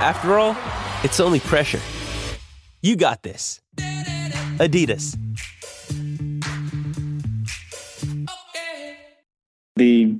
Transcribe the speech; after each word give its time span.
After 0.00 0.38
all, 0.38 0.56
it's 1.02 1.18
only 1.18 1.40
pressure. 1.40 1.80
You 2.82 2.94
got 2.94 3.24
this. 3.24 3.60
Adidas. 4.58 5.16
The 9.74 10.16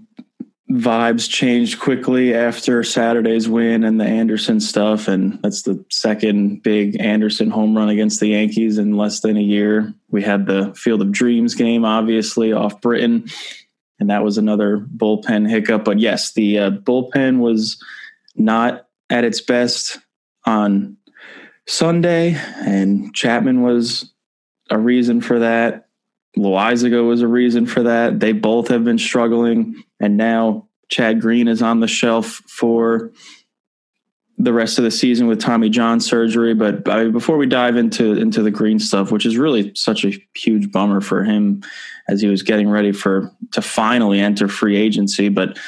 vibes 0.69 1.31
changed 1.31 1.79
quickly 1.79 2.35
after 2.35 2.83
Saturday's 2.83 3.49
win 3.49 3.85
and 3.85 4.01
the 4.01 4.05
Anderson 4.05 4.59
stuff. 4.59 5.07
And 5.07 5.41
that's 5.45 5.63
the 5.63 5.85
second 5.91 6.65
big 6.65 7.01
Anderson 7.01 7.49
home 7.49 7.77
run 7.77 7.89
against 7.89 8.19
the 8.19 8.29
Yankees 8.29 8.79
in 8.79 8.97
less 8.97 9.21
than 9.21 9.37
a 9.37 9.41
year. 9.41 9.95
We 10.11 10.23
had 10.23 10.47
the 10.47 10.75
Field 10.75 11.03
of 11.03 11.13
Dreams 11.13 11.55
game, 11.55 11.85
obviously, 11.85 12.53
off 12.53 12.81
Britton. 12.81 13.29
And 14.01 14.11
that 14.11 14.25
was 14.25 14.39
another 14.39 14.79
bullpen 14.79 15.49
hiccup. 15.49 15.85
But 15.85 16.01
yes, 16.01 16.33
the 16.33 16.59
uh, 16.59 16.71
bullpen 16.71 17.39
was 17.39 17.81
not 18.35 18.88
at 19.11 19.25
its 19.25 19.41
best 19.41 19.99
on 20.47 20.97
Sunday, 21.67 22.35
and 22.57 23.15
Chapman 23.15 23.63
was 23.63 24.13
a 24.71 24.79
reason 24.79 25.21
for 25.21 25.41
that. 25.41 25.89
Loaisiga 26.37 27.07
was 27.07 27.23
a 27.23 27.29
reason 27.29 27.67
for 27.67 27.83
that. 27.85 28.21
They 28.21 28.33
both 28.33 28.69
have 28.69 28.85
been 28.85 28.99
struggling, 28.99 29.83
and 30.01 30.17
now 30.17 30.69
Chad 30.89 31.21
Green 31.21 31.49
is 31.49 31.63
on 31.63 31.81
the 31.81 31.89
shelf 31.89 32.43
for 32.47 33.13
the 34.41 34.53
rest 34.53 34.79
of 34.79 34.85
the 34.85 34.91
season 34.91 35.27
with 35.27 35.41
Tommy 35.41 35.69
John 35.69 36.01
surgery. 36.01 36.55
But 36.55 36.89
I 36.89 37.09
before 37.09 37.37
we 37.37 37.47
dive 37.47 37.77
into 37.77 38.13
into 38.13 38.43
the 38.43 38.51
Green 38.51 38.79
stuff, 38.79 39.11
which 39.11 39.27
is 39.27 39.37
really 39.37 39.73
such 39.75 40.05
a 40.05 40.13
huge 40.35 40.71
bummer 40.71 41.01
for 41.01 41.25
him 41.25 41.63
as 42.09 42.21
he 42.21 42.29
was 42.29 42.43
getting 42.43 42.71
ready 42.71 42.93
for 42.93 43.31
to 43.53 43.61
finally 43.61 44.21
enter 44.21 44.49
free 44.49 44.77
agency, 44.77 45.29
but 45.29 45.59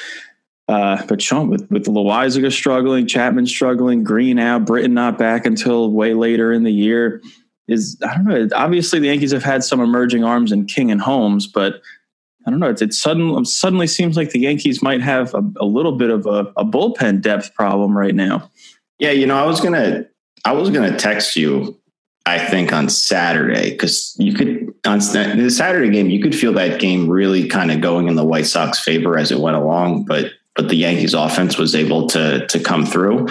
uh, 0.70 1.04
but 1.06 1.20
Sean, 1.20 1.48
with 1.48 1.68
with 1.68 1.86
Loaisiga 1.86 2.52
struggling, 2.52 3.04
Chapman 3.08 3.46
struggling, 3.46 4.04
Green 4.04 4.38
out, 4.38 4.66
Britton 4.66 4.94
not 4.94 5.18
back 5.18 5.44
until 5.44 5.90
way 5.90 6.14
later 6.14 6.52
in 6.52 6.62
the 6.62 6.70
year, 6.70 7.20
is 7.66 7.98
I 8.06 8.14
don't 8.14 8.24
know. 8.24 8.48
Obviously, 8.54 9.00
the 9.00 9.08
Yankees 9.08 9.32
have 9.32 9.42
had 9.42 9.64
some 9.64 9.80
emerging 9.80 10.22
arms 10.22 10.52
in 10.52 10.66
King 10.66 10.92
and 10.92 11.00
Holmes, 11.00 11.48
but 11.48 11.82
I 12.46 12.50
don't 12.50 12.60
know. 12.60 12.70
It, 12.70 12.80
it 12.80 12.94
suddenly 12.94 13.44
suddenly 13.46 13.88
seems 13.88 14.16
like 14.16 14.30
the 14.30 14.38
Yankees 14.38 14.80
might 14.80 15.00
have 15.00 15.34
a, 15.34 15.42
a 15.60 15.64
little 15.64 15.96
bit 15.96 16.10
of 16.10 16.26
a, 16.26 16.52
a 16.56 16.64
bullpen 16.64 17.20
depth 17.20 17.52
problem 17.54 17.98
right 17.98 18.14
now. 18.14 18.48
Yeah, 19.00 19.10
you 19.10 19.26
know, 19.26 19.36
I 19.36 19.46
was 19.46 19.60
gonna 19.60 20.04
I 20.44 20.52
was 20.52 20.70
gonna 20.70 20.96
text 20.96 21.34
you 21.34 21.76
I 22.26 22.38
think 22.38 22.72
on 22.72 22.88
Saturday 22.88 23.70
because 23.72 24.14
you 24.20 24.34
could 24.34 24.72
on 24.86 25.00
the 25.00 25.50
Saturday 25.50 25.90
game 25.90 26.10
you 26.10 26.22
could 26.22 26.34
feel 26.36 26.52
that 26.52 26.78
game 26.78 27.08
really 27.08 27.48
kind 27.48 27.72
of 27.72 27.80
going 27.80 28.06
in 28.06 28.14
the 28.14 28.24
White 28.24 28.46
Sox 28.46 28.78
favor 28.78 29.18
as 29.18 29.32
it 29.32 29.40
went 29.40 29.56
along, 29.56 30.04
but 30.04 30.30
but 30.60 30.68
the 30.68 30.76
Yankees 30.76 31.14
offense 31.14 31.56
was 31.56 31.74
able 31.74 32.06
to 32.08 32.46
to 32.46 32.60
come 32.60 32.84
through. 32.84 33.28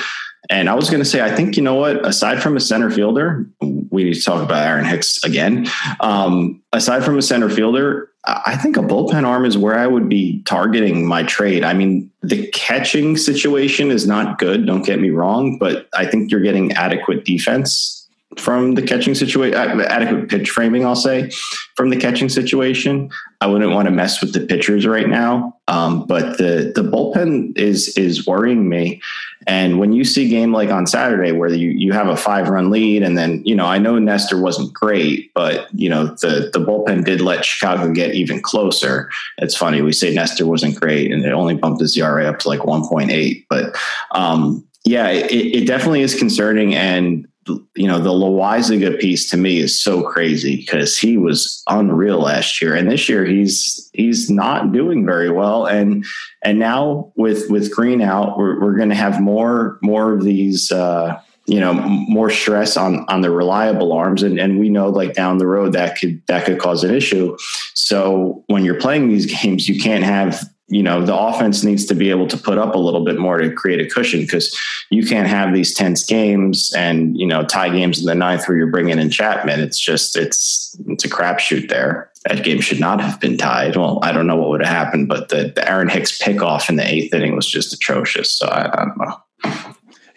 And 0.49 0.67
I 0.67 0.73
was 0.73 0.89
going 0.89 1.02
to 1.03 1.08
say, 1.08 1.22
I 1.22 1.36
think 1.36 1.58
you 1.58 1.61
know 1.61 1.75
what? 1.75 2.03
Aside 2.03 2.41
from 2.41 2.58
a 2.58 2.59
center 2.59 2.89
fielder, 2.89 3.45
we 3.61 4.03
need 4.03 4.16
to 4.16 4.23
talk 4.23 4.41
about 4.41 4.66
Aaron 4.66 4.83
Hicks 4.86 5.23
again. 5.23 5.67
Um, 5.99 6.59
aside 6.73 7.05
from 7.05 7.19
a 7.19 7.21
center 7.21 7.52
fielder, 7.52 8.09
I 8.26 8.58
think 8.58 8.76
a 8.76 8.80
bullpen 8.80 9.27
arm 9.27 9.45
is 9.45 9.59
where 9.59 9.77
I 9.77 9.86
would 9.86 10.09
be 10.09 10.42
targeting 10.43 11.05
my 11.05 11.21
trade. 11.21 11.64
I 11.64 11.73
mean, 11.73 12.09
the 12.23 12.48
catching 12.48 13.15
situation 13.15 13.92
is 13.92 14.08
not 14.08 14.39
good. 14.39 14.65
Don't 14.65 14.83
get 14.83 14.99
me 14.99 15.11
wrong, 15.11 15.59
but 15.59 15.87
I 15.93 16.08
think 16.08 16.32
you're 16.32 16.42
getting 16.42 16.71
adequate 16.71 17.26
defense 17.26 17.98
from 18.39 18.76
the 18.76 18.82
catching 18.82 19.14
situation, 19.16 19.55
uh, 19.55 19.83
adequate 19.89 20.30
pitch 20.30 20.50
framing, 20.50 20.86
I'll 20.86 20.95
say, 20.95 21.30
from 21.76 21.89
the 21.89 21.98
catching 21.98 22.30
situation. 22.30 23.10
I 23.42 23.48
wouldn't 23.48 23.72
want 23.72 23.88
to 23.88 23.92
mess 23.92 24.22
with 24.22 24.33
the 24.33 24.42
pitchers 24.42 24.86
right 24.88 25.08
now, 25.08 25.58
um, 25.67 26.05
but 26.05 26.38
the 26.38 26.72
the 26.76 26.82
bullpen 26.82 27.58
is 27.58 27.98
is 27.98 28.26
worrying 28.26 28.67
me. 28.67 29.02
And 29.48 29.80
when 29.80 29.94
you 29.94 30.04
see 30.04 30.26
a 30.26 30.30
game 30.30 30.52
like 30.52 30.70
on 30.70 30.86
Saturday 30.86 31.32
where 31.32 31.50
you 31.50 31.70
you 31.70 31.94
have 31.94 32.08
a 32.08 32.17
five 32.17 32.50
run 32.50 32.70
lead, 32.70 33.04
and 33.04 33.17
then 33.17 33.42
you 33.45 33.55
know 33.55 33.66
I 33.66 33.77
know 33.77 33.98
Nestor 33.98 34.42
wasn't 34.42 34.73
great, 34.73 35.33
but 35.33 35.67
you 35.73 35.89
know 35.89 36.08
the 36.21 36.50
the 36.52 36.60
bullpen 36.60 37.06
did 37.06 37.21
let 37.21 37.45
Chicago 37.45 37.92
get 37.94 38.14
even 38.14 38.42
closer. 38.42 39.10
It's 39.38 39.56
funny 39.56 39.82
we 39.82 39.94
say 39.94 40.14
Nestor 40.14 40.45
wasn't 40.45 40.80
great, 40.80 41.11
and 41.11 41.23
it 41.23 41.32
only 41.32 41.56
bumped 41.56 41.82
his 41.82 41.98
ERA 41.98 42.26
up 42.26 42.39
to 42.39 42.50
like 42.50 42.66
one 42.66 42.88
point 42.88 43.11
eight, 43.11 43.45
but. 43.50 43.76
Um, 44.11 44.66
yeah, 44.86 45.10
it, 45.10 45.32
it 45.32 45.67
definitely 45.67 46.02
is 46.02 46.17
concerning, 46.17 46.73
and 46.73 47.27
you 47.76 47.87
know, 47.87 47.99
the 47.99 48.10
Loaisiga 48.10 48.99
piece 48.99 49.30
to 49.30 49.37
me 49.37 49.60
is 49.60 49.82
so 49.82 50.04
crazy 50.04 50.58
because 50.58 50.98
he 50.98 51.17
was 51.17 51.64
unreal 51.67 52.20
last 52.20 52.61
year, 52.61 52.76
and 52.76 52.89
this 52.89 53.10
year 53.10 53.26
he's 53.26 53.89
he's 53.93 54.30
not 54.30 54.71
doing 54.71 55.05
very 55.05 55.32
well. 55.32 55.65
And 55.65 56.05
and 56.43 56.59
now 56.59 57.11
with 57.15 57.49
with 57.49 57.73
Green 57.73 58.02
out, 58.02 58.38
we're 58.38 58.59
we're 58.59 58.76
going 58.76 58.89
to 58.89 58.95
have 58.95 59.21
more 59.21 59.80
more 59.82 60.14
of 60.14 60.23
these. 60.23 60.71
Uh, 60.71 61.20
you 61.45 61.59
know 61.59 61.73
more 61.73 62.30
stress 62.30 62.77
on 62.77 63.05
on 63.08 63.21
the 63.21 63.32
reliable 63.32 63.92
arms 63.92 64.21
and 64.21 64.39
and 64.39 64.59
we 64.59 64.70
know 64.70 64.89
like 64.89 65.15
down 65.15 65.39
the 65.39 65.48
road 65.48 65.73
that 65.73 65.98
could 65.98 66.21
that 66.27 66.45
could 66.45 66.59
cause 66.59 66.83
an 66.83 66.93
issue 66.93 67.36
so 67.73 68.43
when 68.48 68.64
you're 68.64 68.80
playing 68.80 69.09
these 69.09 69.26
games 69.42 69.67
you 69.67 69.82
can't 69.82 70.04
have 70.04 70.48
you 70.69 70.83
know 70.83 71.03
the 71.03 71.15
offense 71.15 71.63
needs 71.63 71.85
to 71.85 71.95
be 71.95 72.09
able 72.09 72.27
to 72.27 72.37
put 72.37 72.57
up 72.57 72.75
a 72.75 72.77
little 72.77 73.03
bit 73.03 73.17
more 73.17 73.37
to 73.37 73.52
create 73.52 73.81
a 73.81 73.89
cushion 73.89 74.21
because 74.21 74.57
you 74.89 75.05
can't 75.05 75.27
have 75.27 75.53
these 75.53 75.73
tense 75.73 76.03
games 76.03 76.73
and 76.75 77.17
you 77.17 77.25
know 77.25 77.43
tie 77.43 77.69
games 77.69 77.99
in 77.99 78.05
the 78.05 78.15
ninth 78.15 78.47
where 78.47 78.57
you're 78.57 78.67
bringing 78.67 78.99
in 78.99 79.09
Chapman. 79.09 79.59
It's 79.59 79.79
just 79.79 80.15
it's 80.15 80.77
it's 80.87 81.03
a 81.03 81.09
crapshoot 81.09 81.69
there. 81.69 82.11
That 82.25 82.43
game 82.43 82.61
should 82.61 82.79
not 82.79 83.02
have 83.02 83.19
been 83.19 83.37
tied. 83.37 83.75
Well, 83.75 83.99
I 84.03 84.11
don't 84.11 84.27
know 84.27 84.35
what 84.35 84.49
would 84.49 84.65
have 84.65 84.75
happened, 84.75 85.08
but 85.08 85.29
the, 85.29 85.53
the 85.55 85.67
Aaron 85.67 85.89
Hicks 85.89 86.17
pickoff 86.17 86.69
in 86.69 86.75
the 86.75 86.87
eighth 86.87 87.13
inning 87.13 87.35
was 87.35 87.47
just 87.47 87.73
atrocious. 87.73 88.31
So 88.31 88.47
I, 88.47 88.81
I 88.81 88.85
don't 88.85 88.97
know. 88.97 89.15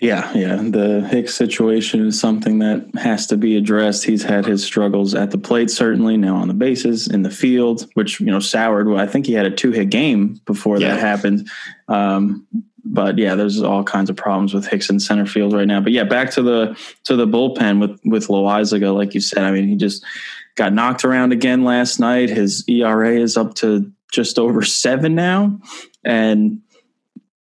Yeah, 0.02 0.32
yeah. 0.34 0.56
The 0.56 1.06
Hicks 1.08 1.32
situation 1.32 2.04
is 2.08 2.18
something 2.18 2.58
that 2.58 2.90
has 2.96 3.24
to 3.28 3.36
be 3.36 3.56
addressed. 3.56 4.02
He's 4.02 4.24
had 4.24 4.44
his 4.44 4.64
struggles 4.64 5.14
at 5.14 5.30
the 5.30 5.38
plate, 5.38 5.70
certainly 5.70 6.16
now 6.16 6.34
on 6.34 6.48
the 6.48 6.54
bases, 6.54 7.06
in 7.06 7.22
the 7.22 7.30
field, 7.30 7.88
which 7.94 8.18
you 8.18 8.26
know 8.26 8.40
soured. 8.40 8.88
Well, 8.88 8.98
I 8.98 9.06
think 9.06 9.26
he 9.26 9.32
had 9.32 9.46
a 9.46 9.50
two-hit 9.50 9.90
game 9.90 10.40
before 10.44 10.80
yeah. 10.80 10.88
that 10.88 10.98
happened. 10.98 11.48
Um, 11.86 12.44
but 12.84 13.16
yeah, 13.16 13.36
there's 13.36 13.62
all 13.62 13.84
kinds 13.84 14.10
of 14.10 14.16
problems 14.16 14.52
with 14.52 14.66
Hicks 14.66 14.90
in 14.90 14.98
center 14.98 15.24
field 15.24 15.52
right 15.52 15.68
now. 15.68 15.80
But 15.80 15.92
yeah, 15.92 16.02
back 16.02 16.32
to 16.32 16.42
the 16.42 16.76
to 17.04 17.14
the 17.14 17.26
bullpen 17.28 17.80
with 17.80 18.00
with 18.04 18.26
Loaisiga, 18.26 18.92
like 18.92 19.14
you 19.14 19.20
said. 19.20 19.44
I 19.44 19.52
mean, 19.52 19.68
he 19.68 19.76
just 19.76 20.04
got 20.56 20.72
knocked 20.72 21.04
around 21.04 21.32
again 21.32 21.62
last 21.62 22.00
night. 22.00 22.28
His 22.28 22.64
ERA 22.68 23.20
is 23.20 23.36
up 23.36 23.54
to 23.54 23.88
just 24.10 24.36
over 24.36 24.62
seven 24.62 25.14
now, 25.14 25.60
and 26.02 26.60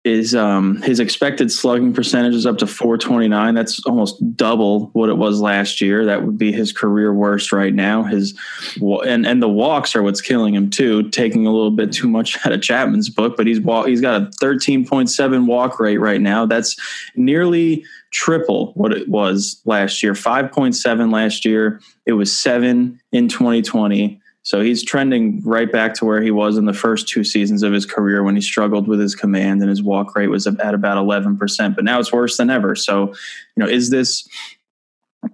is 0.04 0.34
um, 0.34 0.82
his 0.82 0.98
expected 0.98 1.52
slugging 1.52 1.92
percentage 1.92 2.34
is 2.34 2.44
up 2.44 2.58
to 2.58 2.66
429. 2.66 3.54
That's 3.54 3.84
almost 3.86 4.36
double 4.36 4.86
what 4.94 5.08
it 5.08 5.16
was 5.16 5.40
last 5.40 5.80
year. 5.80 6.04
That 6.04 6.24
would 6.24 6.36
be 6.36 6.50
his 6.50 6.72
career 6.72 7.14
worst 7.14 7.52
right 7.52 7.72
now. 7.72 8.02
His 8.02 8.36
and 8.80 9.24
and 9.24 9.40
the 9.40 9.48
walks 9.48 9.94
are 9.94 10.02
what's 10.02 10.20
killing 10.20 10.54
him 10.54 10.70
too, 10.70 11.08
taking 11.10 11.46
a 11.46 11.52
little 11.52 11.70
bit 11.70 11.92
too 11.92 12.08
much 12.08 12.36
out 12.46 12.52
of 12.52 12.62
Chapman's 12.62 13.10
book. 13.10 13.36
But 13.36 13.46
he's 13.46 13.60
walk, 13.60 13.86
he's 13.86 14.00
got 14.00 14.20
a 14.20 14.24
13.7 14.42 15.46
walk 15.46 15.78
rate 15.78 15.98
right 15.98 16.20
now. 16.20 16.46
That's 16.46 16.76
nearly 17.14 17.84
triple 18.10 18.72
what 18.74 18.92
it 18.92 19.08
was 19.08 19.60
last 19.64 20.02
year. 20.02 20.14
5.7 20.14 21.12
last 21.12 21.44
year. 21.44 21.80
It 22.06 22.12
was 22.12 22.36
seven 22.36 23.00
in 23.12 23.28
2020. 23.28 24.20
So 24.44 24.60
he's 24.60 24.82
trending 24.82 25.40
right 25.44 25.70
back 25.70 25.94
to 25.94 26.04
where 26.04 26.20
he 26.20 26.32
was 26.32 26.56
in 26.56 26.64
the 26.64 26.72
first 26.72 27.08
two 27.08 27.22
seasons 27.22 27.62
of 27.62 27.72
his 27.72 27.86
career 27.86 28.24
when 28.24 28.34
he 28.34 28.40
struggled 28.40 28.88
with 28.88 28.98
his 28.98 29.14
command 29.14 29.60
and 29.60 29.70
his 29.70 29.82
walk 29.82 30.16
rate 30.16 30.28
was 30.28 30.46
at 30.46 30.74
about 30.74 30.96
11%, 30.96 31.76
but 31.76 31.84
now 31.84 32.00
it's 32.00 32.12
worse 32.12 32.36
than 32.36 32.50
ever. 32.50 32.74
So, 32.74 33.08
you 33.56 33.64
know, 33.64 33.68
is 33.68 33.90
this 33.90 34.28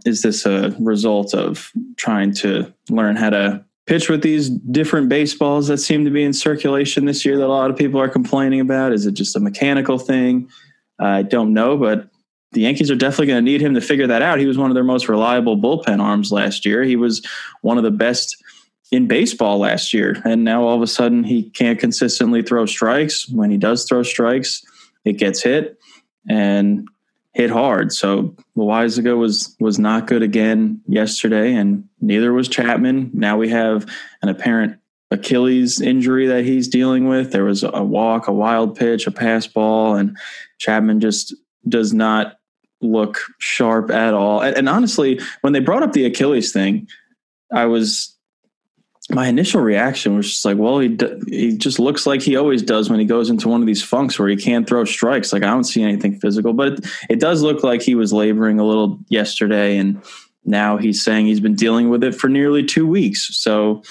is 0.04 0.20
this 0.20 0.44
a 0.44 0.76
result 0.78 1.32
of 1.34 1.72
trying 1.96 2.34
to 2.34 2.72
learn 2.90 3.16
how 3.16 3.30
to 3.30 3.64
pitch 3.86 4.10
with 4.10 4.22
these 4.22 4.50
different 4.50 5.08
baseballs 5.08 5.68
that 5.68 5.78
seem 5.78 6.04
to 6.04 6.10
be 6.10 6.22
in 6.22 6.34
circulation 6.34 7.06
this 7.06 7.24
year 7.24 7.38
that 7.38 7.46
a 7.46 7.48
lot 7.48 7.70
of 7.70 7.76
people 7.76 7.98
are 8.00 8.08
complaining 8.08 8.60
about? 8.60 8.92
Is 8.92 9.06
it 9.06 9.12
just 9.12 9.34
a 9.34 9.40
mechanical 9.40 9.98
thing? 9.98 10.50
I 10.98 11.22
don't 11.22 11.54
know, 11.54 11.78
but 11.78 12.10
the 12.52 12.60
Yankees 12.62 12.90
are 12.90 12.96
definitely 12.96 13.28
going 13.28 13.44
to 13.44 13.50
need 13.50 13.62
him 13.62 13.74
to 13.74 13.80
figure 13.80 14.06
that 14.06 14.20
out. 14.20 14.38
He 14.38 14.46
was 14.46 14.58
one 14.58 14.70
of 14.70 14.74
their 14.74 14.84
most 14.84 15.08
reliable 15.08 15.56
bullpen 15.56 16.00
arms 16.00 16.30
last 16.30 16.66
year. 16.66 16.82
He 16.82 16.96
was 16.96 17.24
one 17.62 17.78
of 17.78 17.84
the 17.84 17.90
best 17.90 18.36
in 18.90 19.06
baseball 19.06 19.58
last 19.58 19.92
year. 19.92 20.20
And 20.24 20.44
now 20.44 20.64
all 20.64 20.76
of 20.76 20.82
a 20.82 20.86
sudden 20.86 21.24
he 21.24 21.50
can't 21.50 21.78
consistently 21.78 22.42
throw 22.42 22.66
strikes. 22.66 23.28
When 23.28 23.50
he 23.50 23.56
does 23.56 23.84
throw 23.84 24.02
strikes, 24.02 24.62
it 25.04 25.14
gets 25.14 25.42
hit. 25.42 25.78
And 26.28 26.86
hit 27.38 27.50
hard. 27.50 27.92
So 27.92 28.34
Loaisiga 28.56 29.16
was 29.16 29.56
was 29.60 29.78
not 29.78 30.08
good 30.08 30.22
again 30.22 30.82
yesterday, 30.88 31.54
and 31.54 31.88
neither 32.00 32.32
was 32.32 32.48
Chapman. 32.48 33.10
Now 33.14 33.38
we 33.38 33.48
have 33.48 33.86
an 34.22 34.28
apparent 34.28 34.78
Achilles 35.12 35.80
injury 35.80 36.26
that 36.26 36.44
he's 36.44 36.68
dealing 36.68 37.08
with. 37.08 37.30
There 37.30 37.44
was 37.44 37.62
a 37.62 37.84
walk, 37.84 38.26
a 38.26 38.32
wild 38.32 38.76
pitch, 38.76 39.06
a 39.06 39.12
pass 39.12 39.46
ball, 39.46 39.94
and 39.94 40.18
Chapman 40.58 41.00
just 41.00 41.32
does 41.68 41.94
not 41.94 42.38
look 42.80 43.20
sharp 43.38 43.90
at 43.90 44.14
all. 44.14 44.42
And, 44.42 44.56
and 44.56 44.68
honestly, 44.68 45.20
when 45.40 45.52
they 45.52 45.60
brought 45.60 45.84
up 45.84 45.92
the 45.92 46.04
Achilles 46.04 46.52
thing, 46.52 46.88
I 47.52 47.66
was 47.66 48.16
my 49.10 49.26
initial 49.26 49.62
reaction 49.62 50.16
was 50.16 50.30
just 50.30 50.44
like, 50.44 50.58
well, 50.58 50.78
he 50.80 50.96
he 51.28 51.56
just 51.56 51.78
looks 51.78 52.06
like 52.06 52.20
he 52.20 52.36
always 52.36 52.62
does 52.62 52.90
when 52.90 53.00
he 53.00 53.06
goes 53.06 53.30
into 53.30 53.48
one 53.48 53.60
of 53.60 53.66
these 53.66 53.82
funks 53.82 54.18
where 54.18 54.28
he 54.28 54.36
can't 54.36 54.68
throw 54.68 54.84
strikes. 54.84 55.32
Like 55.32 55.42
I 55.42 55.46
don't 55.46 55.64
see 55.64 55.82
anything 55.82 56.20
physical, 56.20 56.52
but 56.52 56.74
it, 56.74 56.86
it 57.08 57.20
does 57.20 57.42
look 57.42 57.62
like 57.62 57.80
he 57.80 57.94
was 57.94 58.12
laboring 58.12 58.60
a 58.60 58.66
little 58.66 58.98
yesterday, 59.08 59.78
and 59.78 60.02
now 60.44 60.76
he's 60.76 61.02
saying 61.02 61.26
he's 61.26 61.40
been 61.40 61.54
dealing 61.54 61.88
with 61.88 62.04
it 62.04 62.14
for 62.14 62.28
nearly 62.28 62.64
two 62.64 62.86
weeks. 62.86 63.34
So 63.36 63.82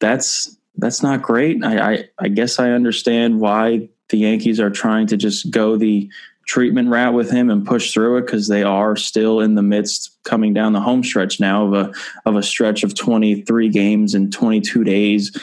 that's 0.00 0.56
that's 0.76 1.02
not 1.02 1.22
great. 1.22 1.64
I, 1.64 1.92
I, 1.92 2.08
I 2.18 2.28
guess 2.28 2.58
I 2.58 2.70
understand 2.70 3.40
why 3.40 3.88
the 4.10 4.18
Yankees 4.18 4.60
are 4.60 4.70
trying 4.70 5.06
to 5.08 5.16
just 5.16 5.50
go 5.50 5.76
the 5.76 6.10
treatment 6.46 6.88
route 6.88 7.14
with 7.14 7.30
him 7.30 7.50
and 7.50 7.66
push 7.66 7.92
through 7.92 8.18
it 8.18 8.22
because 8.22 8.48
they 8.48 8.62
are 8.62 8.96
still 8.96 9.40
in 9.40 9.54
the 9.54 9.62
midst 9.62 10.16
coming 10.24 10.52
down 10.52 10.72
the 10.72 10.80
home 10.80 11.02
stretch 11.02 11.40
now 11.40 11.66
of 11.66 11.74
a 11.74 11.92
of 12.26 12.36
a 12.36 12.42
stretch 12.42 12.82
of 12.82 12.94
23 12.94 13.68
games 13.68 14.14
in 14.14 14.30
22 14.30 14.84
days 14.84 15.36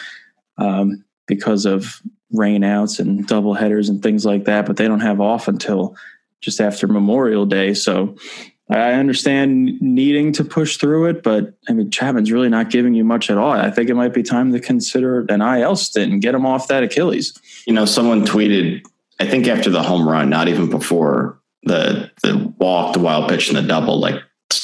um, 0.57 1.03
because 1.27 1.65
of 1.65 2.01
rainouts 2.33 3.00
and 3.00 3.27
double 3.27 3.53
headers 3.53 3.89
and 3.89 4.01
things 4.03 4.25
like 4.25 4.45
that 4.45 4.65
but 4.65 4.77
they 4.77 4.88
don't 4.88 5.01
have 5.01 5.19
off 5.19 5.48
until 5.48 5.95
just 6.39 6.62
after 6.62 6.88
memorial 6.88 7.45
day 7.45 7.74
so 7.74 8.15
I 8.69 8.94
understand 8.94 9.81
needing 9.81 10.31
to 10.33 10.45
push 10.45 10.77
through 10.77 11.07
it, 11.07 11.24
but 11.24 11.53
I 11.68 11.74
mean, 11.74 11.92
Chapman's 11.92 12.31
really 12.31 12.48
not 12.48 12.69
giving 12.69 12.94
you 12.94 13.03
much 13.03 13.30
at 13.30 13.38
all. 13.38 13.51
I 13.51 13.69
think 13.69 13.89
it 13.89 13.95
might 13.95 14.13
be 14.13 14.24
time 14.24 14.53
to 14.53 14.62
consider 14.62 15.25
an 15.27 15.42
IL 15.42 15.75
stint 15.75 16.13
and 16.13 16.21
get 16.21 16.33
him 16.33 16.45
off 16.45 16.69
that 16.69 16.81
Achilles. 16.81 17.38
You 17.68 17.74
know, 17.74 17.83
someone 17.83 18.25
tweeted 18.25 18.81
I 19.21 19.27
think 19.27 19.47
after 19.47 19.69
the 19.69 19.83
home 19.83 20.09
run, 20.09 20.29
not 20.29 20.47
even 20.47 20.69
before 20.69 21.39
the 21.63 22.09
the 22.23 22.53
walk, 22.57 22.94
the 22.94 23.00
wild 23.00 23.29
pitch, 23.29 23.50
and 23.50 23.57
the 23.57 23.62
double, 23.62 24.00
like 24.00 24.19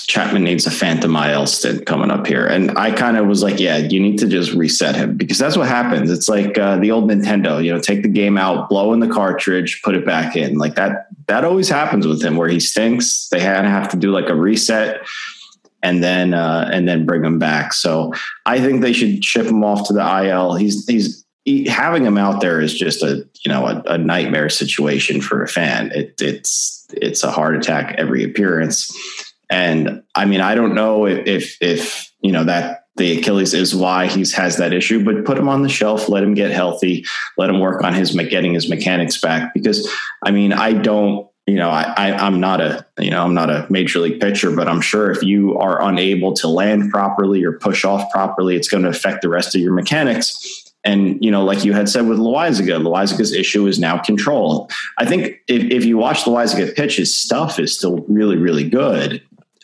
Chapman 0.08 0.44
needs 0.44 0.66
a 0.66 0.72
phantom 0.72 1.16
IL 1.16 1.46
stint 1.46 1.86
coming 1.86 2.10
up 2.10 2.26
here. 2.26 2.48
And 2.48 2.76
I 2.76 2.92
kind 2.92 3.18
of 3.18 3.28
was 3.28 3.44
like, 3.44 3.60
yeah, 3.60 3.78
you 3.78 4.00
need 4.00 4.18
to 4.18 4.28
just 4.28 4.52
reset 4.54 4.96
him 4.96 5.16
because 5.16 5.38
that's 5.38 5.56
what 5.56 5.68
happens. 5.68 6.10
It's 6.10 6.28
like 6.28 6.58
uh, 6.58 6.78
the 6.78 6.90
old 6.90 7.10
Nintendo, 7.10 7.64
you 7.64 7.72
know, 7.72 7.80
take 7.80 8.02
the 8.02 8.10
game 8.10 8.36
out, 8.36 8.68
blow 8.68 8.94
in 8.94 9.00
the 9.00 9.08
cartridge, 9.08 9.82
put 9.84 9.96
it 9.96 10.06
back 10.06 10.36
in. 10.36 10.58
Like 10.58 10.74
that, 10.76 11.08
that 11.28 11.46
always 11.46 11.70
happens 11.70 12.08
with 12.08 12.24
him 12.24 12.36
where 12.36 12.50
he 12.50 12.60
stinks. 12.60 13.28
They 13.30 13.40
kind 13.40 13.68
of 13.68 13.72
have 13.72 13.90
to 13.90 13.98
do 13.98 14.12
like 14.12 14.30
a 14.30 14.36
reset 14.36 15.06
and 15.84 16.04
then, 16.04 16.34
uh, 16.34 16.70
and 16.74 16.88
then 16.88 17.06
bring 17.06 17.24
him 17.24 17.38
back. 17.38 17.74
So 17.74 18.12
I 18.48 18.60
think 18.60 18.82
they 18.82 18.94
should 18.94 19.24
ship 19.24 19.46
him 19.46 19.64
off 19.64 19.88
to 19.88 19.94
the 19.94 20.26
IL. 20.26 20.56
He's, 20.56 20.88
he's, 20.88 21.27
having 21.68 22.06
him 22.06 22.18
out 22.18 22.42
there 22.42 22.60
is 22.60 22.74
just 22.74 23.04
a 23.04 23.28
you 23.44 23.52
know 23.52 23.66
a, 23.68 23.82
a 23.88 23.98
nightmare 23.98 24.50
situation 24.50 25.22
for 25.22 25.44
a 25.44 25.48
fan. 25.48 25.92
It, 25.94 26.22
it's 26.22 26.86
it's 26.94 27.24
a 27.24 27.32
heart 27.32 27.56
attack 27.56 27.96
every 27.98 28.24
appearance, 28.24 28.92
and 29.50 30.04
I 30.16 30.26
mean 30.26 30.42
I 30.42 30.56
don't 30.56 30.76
know 30.76 31.06
if 31.06 31.58
if, 31.62 32.12
you 32.22 32.32
know 32.32 32.44
that 32.44 32.86
the 32.98 33.20
Achilles 33.20 33.54
is 33.54 33.76
why 33.76 34.08
he's 34.08 34.34
has 34.34 34.58
that 34.58 34.74
issue, 34.74 35.06
but 35.06 35.24
put 35.24 35.38
him 35.38 35.48
on 35.48 35.62
the 35.62 35.70
shelf, 35.70 36.10
let 36.10 36.24
him 36.24 36.34
get 36.34 36.52
healthy, 36.52 37.06
let 37.38 37.50
him 37.50 37.60
work 37.60 37.84
on 37.84 37.94
his 37.94 38.12
getting 38.12 38.54
his 38.54 38.70
mechanics 38.70 39.22
back. 39.22 39.54
Because 39.54 39.90
I 40.26 40.32
mean 40.32 40.52
I 40.52 40.74
don't 40.74 41.28
you 41.46 41.56
know, 41.56 41.70
I, 41.70 41.94
I 41.96 42.28
am 42.28 42.42
not 42.42 42.60
a 42.60 42.86
you 43.00 43.10
know 43.10 43.24
I'm 43.24 43.34
not 43.34 43.50
a 43.50 43.66
major 43.70 44.00
league 44.00 44.20
pitcher, 44.20 44.54
but 44.54 44.68
I'm 44.68 44.82
sure 44.82 45.10
if 45.12 45.24
you 45.24 45.58
are 45.58 45.82
unable 45.82 46.34
to 46.34 46.50
land 46.50 46.92
properly 46.92 47.42
or 47.46 47.54
push 47.54 47.86
off 47.86 48.12
properly, 48.12 48.58
it's 48.58 48.68
going 48.68 48.84
to 48.84 48.90
affect 48.90 49.22
the 49.22 49.30
rest 49.30 49.56
of 49.56 49.62
your 49.62 49.74
mechanics. 49.74 50.67
And, 50.88 51.22
you 51.22 51.30
know, 51.30 51.44
like 51.44 51.66
you 51.66 51.74
had 51.74 51.90
said 51.90 52.08
with 52.08 52.18
Loaisiga, 52.18 52.82
Loaisiga's 52.82 53.34
issue 53.34 53.68
is 53.68 53.78
now 53.78 53.98
control. 53.98 54.70
I 54.98 55.06
think 55.06 55.42
if, 55.50 55.62
if 55.70 55.84
you 55.84 55.98
watch 55.98 56.24
Loaisiga 56.24 56.74
pitch, 56.74 56.96
his 56.96 57.20
stuff 57.20 57.60
is 57.60 57.76
still 57.78 58.06
really, 58.08 58.38
really 58.38 58.68
good. 58.70 59.22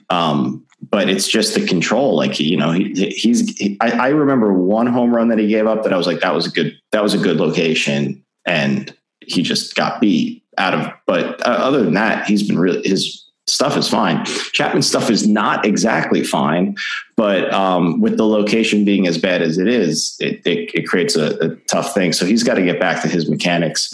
Um, 0.10 0.66
but 0.92 1.08
it's 1.08 1.30
just 1.30 1.56
the 1.56 1.66
control. 1.66 2.18
Like, 2.18 2.42
you 2.42 2.58
know, 2.58 2.72
he, 2.72 2.94
he's, 3.10 3.58
he, 3.58 3.78
I, 3.80 3.92
I 3.92 4.08
remember 4.10 4.52
one 4.52 4.86
home 4.86 5.16
run 5.16 5.30
that 5.30 5.40
he 5.40 5.48
gave 5.48 5.66
up 5.66 5.84
that 5.84 5.94
I 5.94 5.98
was 5.98 6.08
like, 6.08 6.20
that 6.20 6.36
was 6.36 6.46
a 6.46 6.52
good, 6.52 6.78
that 6.92 7.02
was 7.02 7.14
a 7.14 7.18
good 7.18 7.38
location. 7.38 8.22
And 8.46 8.94
he 9.22 9.44
just 9.44 9.76
got 9.76 10.02
beat 10.02 10.44
out 10.58 10.74
of, 10.74 10.92
but 11.08 11.40
uh, 11.48 11.52
other 11.52 11.84
than 11.84 11.94
that, 11.94 12.28
he's 12.28 12.46
been 12.46 12.60
really, 12.60 12.86
his 12.86 13.23
stuff 13.48 13.76
is 13.78 13.90
fine. 13.90 14.24
Chapman's 14.54 14.88
stuff 14.88 15.10
is 15.10 15.28
not 15.28 15.66
exactly 15.66 16.24
fine, 16.24 16.76
but 17.16 17.52
um, 17.54 18.00
with 18.00 18.18
the 18.18 18.28
location 18.28 18.86
being 18.86 19.08
as 19.08 19.18
bad 19.18 19.42
as 19.42 19.58
it 19.58 19.68
is, 19.68 20.16
it, 20.20 20.42
it, 20.46 20.72
it 20.74 20.88
creates 20.88 21.16
a, 21.16 21.38
a, 21.40 21.56
tough 21.68 21.94
thing. 21.94 22.14
So 22.14 22.26
he's 22.26 22.44
got 22.44 22.56
to 22.56 22.64
get 22.64 22.80
back 22.80 23.02
to 23.02 23.08
his 23.08 23.30
mechanics. 23.30 23.94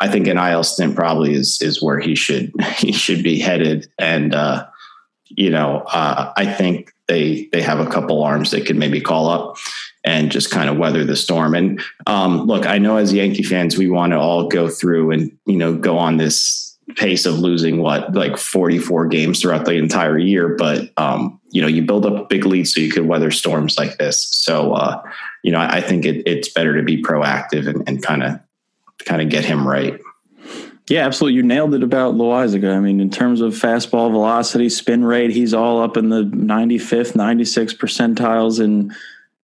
I 0.00 0.08
think 0.08 0.26
an 0.26 0.38
IL 0.38 0.64
stint 0.64 0.94
probably 0.94 1.34
is 1.34 1.60
is 1.60 1.82
where 1.82 1.98
he 1.98 2.14
should 2.14 2.52
he 2.76 2.92
should 2.92 3.22
be 3.22 3.38
headed. 3.38 3.88
And 3.98 4.34
uh, 4.34 4.66
you 5.28 5.50
know, 5.50 5.84
uh, 5.88 6.32
I 6.36 6.46
think 6.46 6.92
they 7.06 7.48
they 7.52 7.62
have 7.62 7.80
a 7.80 7.90
couple 7.90 8.22
arms 8.22 8.50
they 8.50 8.60
could 8.60 8.76
maybe 8.76 9.00
call 9.00 9.28
up 9.28 9.56
and 10.04 10.32
just 10.32 10.50
kind 10.50 10.70
of 10.70 10.78
weather 10.78 11.04
the 11.04 11.16
storm. 11.16 11.54
And 11.54 11.82
um, 12.06 12.46
look, 12.46 12.66
I 12.66 12.78
know 12.78 12.96
as 12.96 13.12
Yankee 13.12 13.42
fans, 13.42 13.76
we 13.76 13.90
want 13.90 14.12
to 14.12 14.18
all 14.18 14.48
go 14.48 14.68
through 14.68 15.10
and 15.10 15.36
you 15.46 15.56
know 15.56 15.74
go 15.74 15.98
on 15.98 16.16
this 16.16 16.69
pace 16.96 17.26
of 17.26 17.38
losing 17.38 17.78
what 17.78 18.12
like 18.14 18.36
44 18.36 19.06
games 19.06 19.40
throughout 19.40 19.64
the 19.64 19.74
entire 19.74 20.18
year 20.18 20.56
but 20.56 20.90
um, 20.96 21.40
you 21.50 21.60
know 21.60 21.68
you 21.68 21.82
build 21.82 22.06
up 22.06 22.14
a 22.14 22.24
big 22.24 22.44
lead 22.44 22.64
so 22.64 22.80
you 22.80 22.90
could 22.90 23.06
weather 23.06 23.30
storms 23.30 23.78
like 23.78 23.98
this 23.98 24.28
so 24.30 24.72
uh, 24.72 25.02
you 25.42 25.52
know 25.52 25.58
i, 25.58 25.76
I 25.76 25.80
think 25.80 26.04
it, 26.04 26.22
it's 26.26 26.48
better 26.48 26.76
to 26.76 26.82
be 26.82 27.02
proactive 27.02 27.66
and 27.86 28.02
kind 28.02 28.22
of 28.22 28.40
kind 29.04 29.22
of 29.22 29.28
get 29.28 29.44
him 29.44 29.66
right 29.66 30.00
yeah, 30.90 31.06
absolutely. 31.06 31.36
You 31.36 31.44
nailed 31.44 31.72
it 31.74 31.84
about 31.84 32.16
Loaisiga. 32.16 32.76
I 32.76 32.80
mean, 32.80 33.00
in 33.00 33.10
terms 33.10 33.40
of 33.40 33.52
fastball 33.52 34.10
velocity, 34.10 34.68
spin 34.68 35.04
rate, 35.04 35.30
he's 35.30 35.54
all 35.54 35.80
up 35.80 35.96
in 35.96 36.08
the 36.08 36.24
95th, 36.24 37.14
96 37.14 37.74
percentiles 37.74 38.60
in 38.60 38.92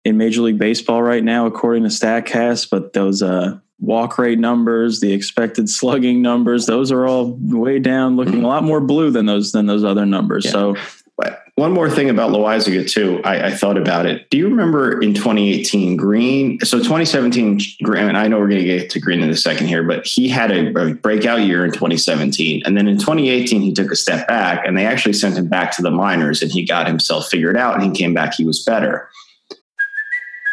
in 0.06 0.18
Major 0.18 0.42
League 0.42 0.58
Baseball 0.58 1.04
right 1.04 1.24
now, 1.24 1.46
according 1.46 1.84
to 1.84 1.90
Statcast. 1.90 2.70
But 2.70 2.94
those 2.94 3.22
uh, 3.22 3.60
walk 3.80 4.18
rate 4.18 4.40
numbers, 4.40 5.00
the 5.00 5.14
expected 5.14 5.70
slugging 5.70 6.22
numbers, 6.22 6.66
those 6.66 6.92
are 6.92 7.06
all 7.06 7.38
way 7.40 7.80
down, 7.80 8.16
looking 8.16 8.36
mm-hmm. 8.36 8.46
a 8.46 8.48
lot 8.48 8.64
more 8.64 8.82
blue 8.82 9.12
than 9.12 9.26
those 9.26 9.52
than 9.52 9.66
those 9.66 9.84
other 9.84 10.06
numbers. 10.06 10.46
Yeah. 10.46 10.52
So 10.52 10.76
but 11.16 11.44
one 11.56 11.72
more 11.72 11.90
thing 11.90 12.10
about 12.10 12.32
Loaisiga 12.32 12.90
too, 12.90 13.22
I, 13.24 13.48
I, 13.48 13.52
thought 13.52 13.78
about 13.78 14.08
it. 14.08 14.28
Do 14.32 14.38
you 14.38 14.48
remember 14.48 15.00
in 15.00 15.14
2018 15.14 15.96
Green? 15.96 16.60
So 16.62 16.80
2017 16.80 17.60
Green, 17.84 18.16
I 18.16 18.28
know 18.28 18.40
we're 18.40 18.48
going 18.48 18.62
to 18.62 18.66
get 18.66 18.90
to 18.92 19.00
Green 19.00 19.22
in 19.22 19.30
a 19.30 19.38
second 19.38 19.68
here, 19.68 19.84
but 19.84 20.08
he 20.08 20.28
had 20.28 20.50
a, 20.50 20.76
a, 20.76 20.94
breakout 20.96 21.42
year 21.42 21.64
in 21.64 21.72
2017, 21.72 22.64
and 22.66 22.76
then 22.76 22.88
in 22.88 22.98
2018 22.98 23.62
he 23.62 23.74
took 23.74 23.92
a 23.92 23.96
step 23.96 24.28
back, 24.28 24.66
and 24.66 24.76
they 24.76 24.88
actually 24.88 25.14
sent 25.14 25.38
him 25.38 25.48
back 25.48 25.72
to 25.76 25.84
the 25.84 25.92
minors, 25.92 26.42
and 26.42 26.52
he 26.52 26.66
got 26.66 26.88
himself 26.88 27.28
figured 27.28 27.58
out, 27.58 27.76
and 27.76 27.84
he 27.84 27.92
came 27.92 28.16
back. 28.16 28.34
He 28.34 28.46
was 28.46 28.64
better. 28.64 29.08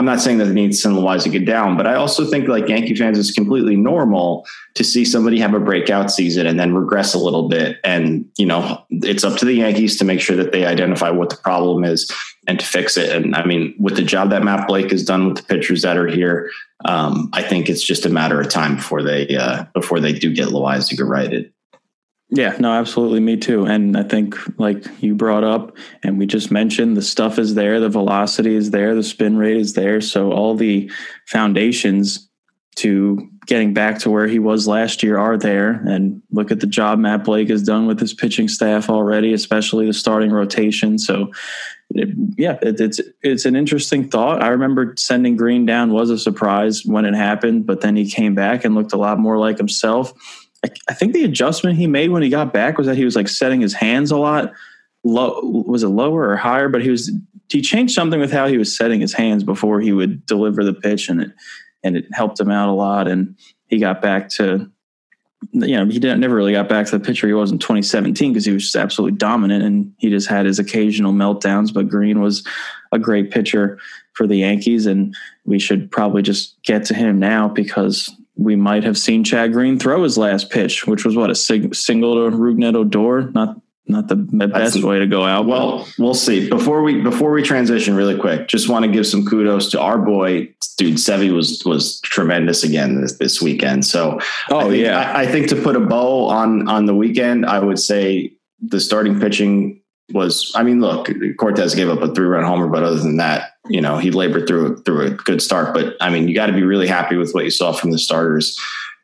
I'm 0.00 0.06
not 0.06 0.22
saying 0.22 0.38
that 0.38 0.48
it 0.48 0.54
needs 0.54 0.78
to 0.78 0.82
send 0.84 0.96
Loaisiga 0.96 1.44
down, 1.44 1.76
but 1.76 1.86
I 1.86 1.94
also 1.94 2.24
think 2.24 2.48
like 2.48 2.66
Yankee 2.70 2.96
fans, 2.96 3.18
it's 3.18 3.32
completely 3.32 3.76
normal 3.76 4.46
to 4.76 4.82
see 4.82 5.04
somebody 5.04 5.38
have 5.40 5.52
a 5.52 5.60
breakout 5.60 6.10
season 6.10 6.46
and 6.46 6.58
then 6.58 6.74
regress 6.74 7.12
a 7.12 7.18
little 7.18 7.50
bit. 7.50 7.76
And, 7.84 8.24
you 8.38 8.46
know, 8.46 8.82
it's 8.88 9.24
up 9.24 9.36
to 9.40 9.44
the 9.44 9.52
Yankees 9.52 9.98
to 9.98 10.06
make 10.06 10.22
sure 10.22 10.36
that 10.36 10.52
they 10.52 10.64
identify 10.64 11.10
what 11.10 11.28
the 11.28 11.36
problem 11.36 11.84
is 11.84 12.10
and 12.46 12.58
to 12.58 12.64
fix 12.64 12.96
it. 12.96 13.14
And 13.14 13.36
I 13.36 13.44
mean, 13.44 13.74
with 13.78 13.96
the 13.96 14.02
job 14.02 14.30
that 14.30 14.42
Matt 14.42 14.66
Blake 14.66 14.90
has 14.90 15.04
done 15.04 15.26
with 15.26 15.36
the 15.36 15.42
pitchers 15.42 15.82
that 15.82 15.98
are 15.98 16.08
here, 16.08 16.50
um, 16.86 17.28
I 17.34 17.42
think 17.42 17.68
it's 17.68 17.84
just 17.84 18.06
a 18.06 18.08
matter 18.08 18.40
of 18.40 18.48
time 18.48 18.76
before 18.76 19.02
they, 19.02 19.36
uh, 19.36 19.64
before 19.74 20.00
they 20.00 20.14
do 20.14 20.32
get 20.32 20.48
Loaisiga 20.48 21.06
righted. 21.06 21.52
Yeah, 22.32 22.56
no, 22.60 22.72
absolutely. 22.72 23.20
Me 23.20 23.36
too. 23.36 23.66
And 23.66 23.96
I 23.96 24.04
think, 24.04 24.36
like 24.58 24.84
you 25.00 25.14
brought 25.16 25.42
up, 25.42 25.76
and 26.02 26.18
we 26.18 26.26
just 26.26 26.50
mentioned, 26.50 26.96
the 26.96 27.02
stuff 27.02 27.38
is 27.38 27.54
there, 27.54 27.80
the 27.80 27.88
velocity 27.88 28.54
is 28.54 28.70
there, 28.70 28.94
the 28.94 29.02
spin 29.02 29.36
rate 29.36 29.56
is 29.56 29.74
there. 29.74 30.00
So 30.00 30.32
all 30.32 30.54
the 30.54 30.90
foundations 31.26 32.28
to 32.76 33.28
getting 33.46 33.74
back 33.74 33.98
to 33.98 34.10
where 34.10 34.28
he 34.28 34.38
was 34.38 34.68
last 34.68 35.02
year 35.02 35.18
are 35.18 35.36
there. 35.36 35.82
And 35.88 36.22
look 36.30 36.52
at 36.52 36.60
the 36.60 36.68
job 36.68 37.00
Matt 37.00 37.24
Blake 37.24 37.50
has 37.50 37.64
done 37.64 37.86
with 37.86 37.98
his 37.98 38.14
pitching 38.14 38.46
staff 38.46 38.88
already, 38.88 39.32
especially 39.32 39.86
the 39.86 39.92
starting 39.92 40.30
rotation. 40.30 40.98
So, 40.98 41.32
it, 41.90 42.10
yeah, 42.38 42.58
it, 42.62 42.80
it's 42.80 43.00
it's 43.22 43.44
an 43.44 43.56
interesting 43.56 44.08
thought. 44.08 44.40
I 44.40 44.48
remember 44.48 44.94
sending 44.96 45.36
Green 45.36 45.66
down 45.66 45.92
was 45.92 46.10
a 46.10 46.18
surprise 46.18 46.86
when 46.86 47.04
it 47.04 47.16
happened, 47.16 47.66
but 47.66 47.80
then 47.80 47.96
he 47.96 48.08
came 48.08 48.36
back 48.36 48.64
and 48.64 48.76
looked 48.76 48.92
a 48.92 48.96
lot 48.96 49.18
more 49.18 49.36
like 49.36 49.58
himself. 49.58 50.12
I, 50.64 50.94
think 50.94 51.14
the 51.14 51.24
adjustment 51.24 51.78
he 51.78 51.86
made 51.86 52.10
when 52.10 52.22
he 52.22 52.28
got 52.28 52.52
back 52.52 52.76
was 52.76 52.86
that 52.86 52.96
he 52.96 53.04
was 53.04 53.16
like 53.16 53.28
setting 53.28 53.60
his 53.60 53.72
hands 53.72 54.10
a 54.10 54.16
lot 54.16 54.52
low. 55.04 55.40
Was 55.42 55.82
it 55.82 55.88
lower 55.88 56.28
or 56.28 56.36
higher? 56.36 56.68
But 56.68 56.82
he 56.82 56.90
was 56.90 57.10
he 57.48 57.62
changed 57.62 57.94
something 57.94 58.20
with 58.20 58.32
how 58.32 58.46
he 58.46 58.58
was 58.58 58.76
setting 58.76 59.00
his 59.00 59.12
hands 59.12 59.42
before 59.42 59.80
he 59.80 59.92
would 59.92 60.24
deliver 60.26 60.62
the 60.62 60.74
pitch, 60.74 61.08
and 61.08 61.22
it 61.22 61.32
and 61.82 61.96
it 61.96 62.06
helped 62.12 62.38
him 62.38 62.50
out 62.50 62.68
a 62.68 62.72
lot. 62.72 63.08
And 63.08 63.36
he 63.68 63.78
got 63.78 64.02
back 64.02 64.28
to, 64.30 64.70
you 65.52 65.76
know, 65.76 65.86
he 65.86 65.98
didn't 65.98 66.20
never 66.20 66.34
really 66.34 66.52
got 66.52 66.68
back 66.68 66.86
to 66.86 66.98
the 66.98 67.04
pitcher 67.04 67.26
he 67.26 67.32
was 67.32 67.50
in 67.50 67.58
2017 67.58 68.32
because 68.32 68.44
he 68.44 68.52
was 68.52 68.64
just 68.64 68.76
absolutely 68.76 69.16
dominant, 69.16 69.64
and 69.64 69.92
he 69.98 70.10
just 70.10 70.28
had 70.28 70.44
his 70.44 70.58
occasional 70.58 71.14
meltdowns. 71.14 71.72
But 71.72 71.88
green 71.88 72.20
was 72.20 72.46
a 72.92 72.98
great 72.98 73.30
pitcher 73.30 73.78
for 74.12 74.26
the 74.26 74.36
Yankees, 74.36 74.84
and 74.84 75.16
we 75.46 75.58
should 75.58 75.90
probably 75.90 76.20
just 76.20 76.62
get 76.64 76.84
to 76.84 76.94
him 76.94 77.18
now 77.18 77.48
because 77.48 78.14
we 78.40 78.56
might 78.56 78.84
have 78.84 78.96
seen 78.96 79.22
Chad 79.22 79.52
Green 79.52 79.78
throw 79.78 80.02
his 80.02 80.16
last 80.16 80.48
pitch, 80.48 80.86
which 80.86 81.04
was 81.04 81.14
what 81.14 81.30
a 81.30 81.34
sig- 81.34 81.74
single 81.74 82.14
to 82.14 82.34
Rougned 82.34 82.74
Odor, 82.74 83.30
not 83.32 83.60
not 83.86 84.08
the 84.08 84.16
best 84.16 84.82
way 84.82 85.00
to 85.00 85.06
go 85.06 85.24
out. 85.24 85.46
Well, 85.46 85.86
we'll 85.98 86.14
see. 86.14 86.48
Before 86.48 86.82
we 86.82 87.02
before 87.02 87.32
we 87.32 87.42
transition, 87.42 87.94
really 87.94 88.16
quick, 88.16 88.48
just 88.48 88.68
want 88.68 88.84
to 88.84 88.90
give 88.90 89.06
some 89.06 89.26
kudos 89.26 89.70
to 89.72 89.80
our 89.80 89.98
boy, 89.98 90.48
dude. 90.78 90.96
Sevy 90.96 91.34
was 91.34 91.62
was 91.66 92.00
tremendous 92.00 92.64
again 92.64 93.00
this, 93.00 93.18
this 93.18 93.42
weekend. 93.42 93.84
So, 93.84 94.20
oh 94.50 94.58
I 94.58 94.68
think, 94.68 94.84
yeah, 94.84 95.12
I, 95.12 95.22
I 95.22 95.26
think 95.26 95.48
to 95.48 95.56
put 95.56 95.76
a 95.76 95.80
bow 95.80 96.26
on 96.28 96.66
on 96.68 96.86
the 96.86 96.94
weekend, 96.94 97.44
I 97.44 97.58
would 97.58 97.78
say 97.78 98.32
the 98.60 98.80
starting 98.80 99.20
pitching 99.20 99.82
was. 100.12 100.52
I 100.54 100.62
mean, 100.62 100.80
look, 100.80 101.08
Cortes 101.38 101.74
gave 101.74 101.88
up 101.88 102.02
a 102.02 102.14
three 102.14 102.26
run 102.26 102.44
homer, 102.44 102.68
but 102.68 102.82
other 102.82 102.98
than 102.98 103.16
that, 103.18 103.52
you 103.68 103.80
know, 103.80 103.98
he 103.98 104.10
labored 104.10 104.46
through 104.46 104.82
through 104.82 105.06
a 105.06 105.10
good 105.10 105.42
start. 105.42 105.74
But 105.74 105.96
I 106.00 106.10
mean, 106.10 106.28
you 106.28 106.34
got 106.34 106.46
to 106.46 106.52
be 106.52 106.62
really 106.62 106.88
happy 106.88 107.16
with 107.16 107.32
what 107.32 107.44
you 107.44 107.50
saw 107.50 107.72
from 107.72 107.90
the 107.90 107.98
starters. 107.98 108.58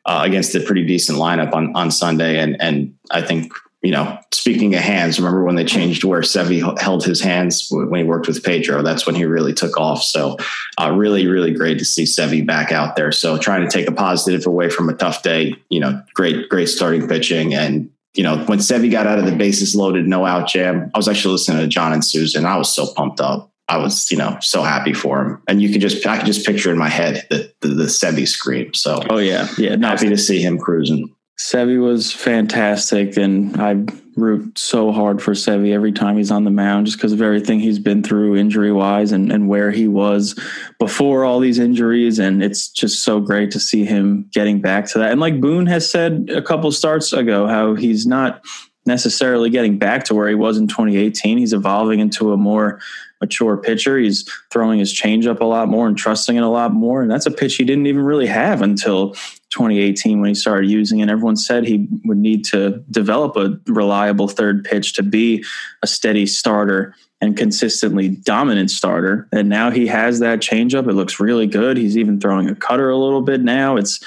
Uh, 0.05 0.21
against 0.23 0.55
a 0.55 0.61
pretty 0.61 0.85
decent 0.85 1.19
lineup 1.19 1.53
on, 1.53 1.75
on 1.75 1.91
Sunday. 1.91 2.39
And, 2.39 2.55
and 2.61 2.95
I 3.11 3.21
think 3.21 3.51
you 3.83 3.91
know, 3.91 4.17
speaking 4.33 4.73
of 4.73 4.81
hands, 4.81 5.19
remember 5.19 5.43
when 5.43 5.55
they 5.55 5.63
changed 5.63 6.03
where 6.03 6.21
Sevy 6.21 6.79
held 6.79 7.05
his 7.05 7.21
hands 7.21 7.67
when 7.69 7.99
he 7.99 8.03
worked 8.03 8.27
with 8.27 8.43
Pedro? 8.43 8.81
That's 8.81 9.05
when 9.05 9.15
he 9.15 9.25
really 9.25 9.53
took 9.53 9.77
off. 9.77 10.01
So, 10.01 10.37
uh, 10.81 10.91
really, 10.91 11.27
really 11.27 11.53
great 11.53 11.77
to 11.79 11.85
see 11.85 12.03
Sevy 12.03 12.45
back 12.45 12.71
out 12.71 12.95
there. 12.95 13.11
So, 13.11 13.37
trying 13.37 13.61
to 13.61 13.69
take 13.69 13.87
a 13.87 13.91
positive 13.91 14.47
away 14.47 14.69
from 14.69 14.89
a 14.89 14.93
tough 14.93 15.21
day. 15.21 15.55
You 15.69 15.79
know, 15.79 16.01
great, 16.15 16.49
great 16.49 16.69
starting 16.69 17.07
pitching. 17.07 17.53
And 17.53 17.89
you 18.13 18.23
know, 18.23 18.43
when 18.45 18.59
Sevy 18.59 18.91
got 18.91 19.07
out 19.07 19.19
of 19.19 19.25
the 19.25 19.35
bases 19.35 19.75
loaded, 19.75 20.07
no 20.07 20.25
out 20.25 20.47
jam, 20.47 20.89
I 20.93 20.97
was 20.97 21.07
actually 21.07 21.33
listening 21.33 21.59
to 21.59 21.67
John 21.67 21.93
and 21.93 22.01
Suzyn. 22.01 22.45
I 22.45 22.57
was 22.57 22.73
so 22.73 22.91
pumped 22.93 23.19
up. 23.19 23.51
I 23.69 23.77
was, 23.77 24.09
you 24.09 24.17
know, 24.17 24.37
so 24.41 24.63
happy 24.63 24.93
for 24.93 25.21
him. 25.21 25.43
And 25.47 25.61
you 25.61 25.69
can 25.69 25.81
just, 25.81 26.05
I 26.07 26.17
can 26.17 26.25
just 26.25 26.45
picture 26.45 26.71
in 26.71 26.77
my 26.77 26.87
head 26.89 27.27
the 27.29 27.53
the, 27.61 27.67
the 27.69 27.83
Sevy 27.83 28.27
scream. 28.27 28.73
So, 28.73 29.03
oh 29.09 29.17
yeah, 29.17 29.47
yeah, 29.57 29.75
happy 29.81 30.09
to 30.09 30.17
see 30.17 30.41
him 30.41 30.57
cruising. 30.57 31.13
Sevy 31.39 31.79
was 31.79 32.11
fantastic, 32.11 33.17
and 33.17 33.61
I 33.61 33.85
root 34.17 34.57
so 34.57 34.91
hard 34.91 35.21
for 35.21 35.33
Sevy 35.33 35.73
every 35.73 35.91
time 35.91 36.17
he's 36.17 36.31
on 36.31 36.43
the 36.43 36.51
mound, 36.51 36.87
just 36.87 36.97
because 36.97 37.13
of 37.13 37.21
everything 37.21 37.59
he's 37.59 37.79
been 37.79 38.03
through 38.03 38.35
injury 38.35 38.71
wise 38.71 39.11
and, 39.11 39.31
and 39.31 39.47
where 39.47 39.71
he 39.71 39.87
was 39.87 40.37
before 40.79 41.23
all 41.23 41.39
these 41.39 41.59
injuries. 41.59 42.19
And 42.19 42.43
it's 42.43 42.67
just 42.69 43.03
so 43.03 43.19
great 43.19 43.51
to 43.51 43.59
see 43.59 43.85
him 43.85 44.27
getting 44.33 44.59
back 44.59 44.87
to 44.87 44.99
that. 44.99 45.11
And 45.11 45.21
like 45.21 45.39
Boone 45.39 45.67
has 45.67 45.89
said 45.89 46.29
a 46.33 46.41
couple 46.41 46.71
starts 46.71 47.13
ago, 47.13 47.47
how 47.47 47.75
he's 47.75 48.05
not 48.05 48.43
necessarily 48.87 49.49
getting 49.49 49.77
back 49.77 50.05
to 50.05 50.15
where 50.15 50.29
he 50.29 50.35
was 50.35 50.57
in 50.57 50.67
2018. 50.67 51.37
He's 51.37 51.53
evolving 51.53 51.99
into 51.99 52.33
a 52.33 52.37
more 52.37 52.79
mature 53.21 53.57
pitcher. 53.57 53.97
He's 53.97 54.29
throwing 54.51 54.79
his 54.79 54.93
changeup 54.93 55.39
a 55.39 55.45
lot 55.45 55.67
more 55.67 55.87
and 55.87 55.97
trusting 55.97 56.35
it 56.35 56.43
a 56.43 56.49
lot 56.49 56.73
more. 56.73 57.01
And 57.01 57.09
that's 57.09 57.25
a 57.25 57.31
pitch 57.31 57.55
he 57.55 57.63
didn't 57.63 57.87
even 57.87 58.03
really 58.03 58.27
have 58.27 58.61
until 58.61 59.13
2018 59.49 60.19
when 60.19 60.29
he 60.29 60.35
started 60.35 60.69
using 60.69 60.99
it. 60.99 61.03
And 61.03 61.11
everyone 61.11 61.37
said 61.37 61.65
he 61.65 61.87
would 62.05 62.17
need 62.17 62.45
to 62.45 62.83
develop 62.91 63.35
a 63.35 63.59
reliable 63.71 64.27
third 64.27 64.63
pitch 64.63 64.93
to 64.93 65.03
be 65.03 65.43
a 65.81 65.87
steady 65.87 66.25
starter 66.25 66.93
and 67.19 67.35
consistently 67.35 68.09
dominant 68.09 68.69
starter. 68.69 69.27
And 69.31 69.49
now 69.49 69.71
he 69.71 69.87
has 69.87 70.19
that 70.19 70.39
changeup. 70.39 70.87
It 70.87 70.93
looks 70.93 71.19
really 71.19 71.47
good. 71.47 71.77
He's 71.77 71.97
even 71.97 72.19
throwing 72.19 72.47
a 72.47 72.55
cutter 72.55 72.89
a 72.89 72.97
little 72.97 73.21
bit 73.21 73.41
now. 73.41 73.75
It's 73.75 73.99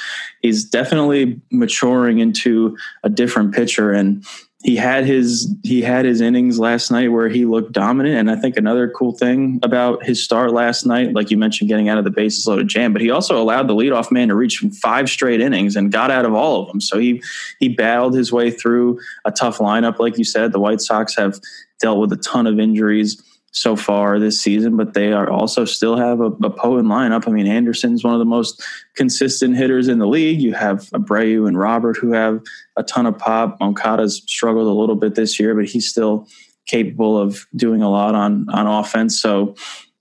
he's 0.42 0.64
definitely 0.64 1.40
maturing 1.50 2.20
into 2.20 2.76
a 3.02 3.08
different 3.08 3.52
pitcher 3.52 3.90
and 3.90 4.24
he 4.62 4.76
had 4.76 5.06
his 5.06 5.54
he 5.62 5.80
had 5.80 6.04
his 6.04 6.20
innings 6.20 6.58
last 6.58 6.90
night 6.90 7.08
where 7.08 7.28
he 7.28 7.46
looked 7.46 7.72
dominant. 7.72 8.16
And 8.16 8.30
i 8.30 8.36
think 8.36 8.56
another 8.56 8.88
cool 8.88 9.12
thing 9.12 9.58
about 9.62 10.04
his 10.04 10.22
start 10.22 10.52
last 10.52 10.84
night 10.84 11.14
like 11.14 11.30
you 11.30 11.38
mentioned 11.38 11.68
getting 11.68 11.88
out 11.88 11.98
of 11.98 12.04
the 12.04 12.10
bases 12.10 12.46
loaded 12.46 12.68
jam 12.68 12.92
but 12.92 13.00
he 13.02 13.10
also 13.10 13.40
allowed 13.40 13.68
the 13.68 13.74
leadoff 13.74 14.12
man 14.12 14.28
to 14.28 14.34
reach 14.34 14.62
five 14.80 15.08
straight 15.08 15.40
innings 15.40 15.76
and 15.76 15.92
got 15.92 16.10
out 16.10 16.24
of 16.24 16.34
all 16.34 16.62
of 16.62 16.68
them. 16.68 16.80
So 16.80 16.98
he 16.98 17.22
he 17.58 17.68
battled 17.68 18.14
his 18.14 18.32
way 18.32 18.50
through 18.50 19.00
a 19.24 19.32
tough 19.32 19.58
lineup. 19.58 19.98
Like 19.98 20.18
you 20.18 20.24
said 20.24 20.52
the 20.52 20.60
white 20.60 20.80
sox 20.80 21.16
have 21.16 21.40
dealt 21.78 21.98
with 21.98 22.12
a 22.12 22.16
ton 22.16 22.46
of 22.46 22.60
injuries 22.60 23.22
so 23.52 23.74
far 23.74 24.18
this 24.18 24.40
season, 24.40 24.76
but 24.76 24.94
they 24.94 25.12
are 25.12 25.28
also 25.28 25.64
still 25.64 25.96
have 25.96 26.20
a, 26.20 26.26
a 26.26 26.50
potent 26.50 26.88
lineup. 26.88 27.26
I 27.26 27.32
mean, 27.32 27.46
Anderson's 27.46 28.04
one 28.04 28.12
of 28.12 28.20
the 28.20 28.24
most 28.24 28.62
consistent 28.94 29.56
hitters 29.56 29.88
in 29.88 29.98
the 29.98 30.06
league. 30.06 30.40
You 30.40 30.54
have 30.54 30.82
Abreu 30.90 31.48
and 31.48 31.58
Robert 31.58 31.96
who 31.96 32.12
have 32.12 32.40
a 32.76 32.82
ton 32.84 33.06
of 33.06 33.18
pop. 33.18 33.58
Moncada's 33.60 34.22
struggled 34.26 34.68
a 34.68 34.78
little 34.78 34.94
bit 34.94 35.16
this 35.16 35.40
year, 35.40 35.54
but 35.54 35.64
he's 35.64 35.88
still 35.88 36.28
capable 36.66 37.18
of 37.18 37.46
doing 37.56 37.82
a 37.82 37.90
lot 37.90 38.14
on 38.14 38.48
on 38.50 38.66
offense. 38.66 39.20
So 39.20 39.56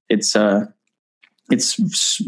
it's 0.10 0.36
uh 0.36 0.66
it's 1.50 1.78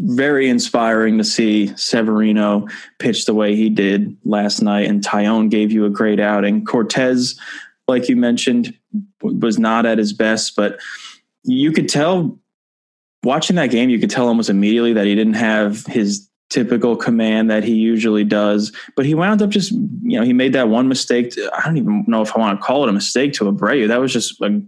very 0.00 0.48
inspiring 0.48 1.16
to 1.18 1.24
see 1.24 1.72
Severino 1.76 2.66
pitch 2.98 3.24
the 3.24 3.34
way 3.34 3.54
he 3.54 3.70
did 3.70 4.16
last 4.24 4.60
night, 4.60 4.88
and 4.88 5.04
Taillon 5.04 5.48
gave 5.48 5.70
you 5.70 5.84
a 5.84 5.90
great 5.90 6.18
outing. 6.18 6.64
Cortes, 6.64 7.38
like 7.86 8.08
you 8.08 8.16
mentioned, 8.16 8.76
was 9.20 9.60
not 9.60 9.86
at 9.86 9.98
his 9.98 10.12
best, 10.12 10.56
but 10.56 10.80
you 11.44 11.72
could 11.72 11.88
tell 11.88 12.38
watching 13.24 13.56
that 13.56 13.70
game, 13.70 13.90
you 13.90 13.98
could 13.98 14.10
tell 14.10 14.28
almost 14.28 14.50
immediately 14.50 14.92
that 14.94 15.06
he 15.06 15.14
didn't 15.14 15.34
have 15.34 15.86
his 15.86 16.28
typical 16.52 16.96
command 16.96 17.50
that 17.50 17.64
he 17.64 17.72
usually 17.72 18.24
does. 18.24 18.72
But 18.94 19.06
he 19.06 19.14
wound 19.14 19.40
up 19.40 19.48
just, 19.48 19.72
you 19.72 20.18
know, 20.18 20.22
he 20.22 20.34
made 20.34 20.52
that 20.52 20.68
one 20.68 20.86
mistake. 20.86 21.30
To, 21.32 21.50
I 21.56 21.64
don't 21.64 21.78
even 21.78 22.04
know 22.06 22.20
if 22.20 22.36
I 22.36 22.40
want 22.40 22.60
to 22.60 22.64
call 22.64 22.84
it 22.84 22.90
a 22.90 22.92
mistake 22.92 23.32
to 23.34 23.50
Abreu. 23.50 23.88
That 23.88 24.00
was 24.00 24.12
just 24.12 24.40
a 24.42 24.60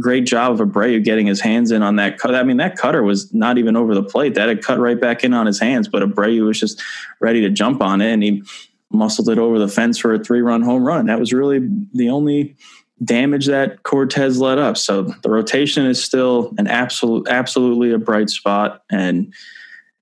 great 0.00 0.26
job 0.26 0.60
of 0.60 0.68
Abreu 0.68 1.02
getting 1.02 1.26
his 1.26 1.40
hands 1.40 1.70
in 1.70 1.82
on 1.82 1.96
that 1.96 2.18
cut. 2.18 2.34
I 2.34 2.42
mean, 2.42 2.56
that 2.56 2.76
cutter 2.76 3.04
was 3.04 3.32
not 3.32 3.56
even 3.56 3.76
over 3.76 3.94
the 3.94 4.02
plate. 4.02 4.34
That 4.34 4.48
had 4.48 4.62
cut 4.62 4.80
right 4.80 5.00
back 5.00 5.22
in 5.22 5.32
on 5.32 5.46
his 5.46 5.60
hands, 5.60 5.86
but 5.86 6.02
Abreu 6.02 6.44
was 6.44 6.58
just 6.58 6.82
ready 7.20 7.40
to 7.42 7.50
jump 7.50 7.80
on 7.80 8.00
it 8.00 8.12
and 8.12 8.22
he 8.22 8.42
muscled 8.90 9.28
it 9.28 9.38
over 9.38 9.58
the 9.58 9.68
fence 9.68 9.98
for 9.98 10.14
a 10.14 10.18
three 10.18 10.40
run 10.40 10.62
home 10.62 10.84
run. 10.84 11.06
That 11.06 11.20
was 11.20 11.32
really 11.32 11.68
the 11.92 12.08
only 12.10 12.56
damage 13.04 13.46
that 13.46 13.82
Cortes 13.82 14.38
let 14.38 14.58
up. 14.58 14.76
So 14.76 15.02
the 15.22 15.30
rotation 15.30 15.86
is 15.86 16.02
still 16.02 16.52
an 16.58 16.66
absolute, 16.66 17.28
absolutely 17.28 17.92
a 17.92 17.98
bright 17.98 18.30
spot, 18.30 18.82
and 18.90 19.32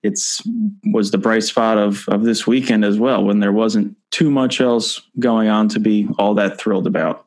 it's 0.03 0.41
was 0.85 1.11
the 1.11 1.17
bright 1.17 1.43
spot 1.43 1.77
of 1.77 2.07
of 2.07 2.23
this 2.23 2.47
weekend 2.47 2.85
as 2.85 2.99
well 2.99 3.23
when 3.23 3.39
there 3.39 3.51
wasn't 3.51 3.95
too 4.11 4.29
much 4.29 4.61
else 4.61 5.01
going 5.19 5.47
on 5.47 5.67
to 5.69 5.79
be 5.79 6.07
all 6.17 6.33
that 6.35 6.59
thrilled 6.59 6.87
about. 6.87 7.25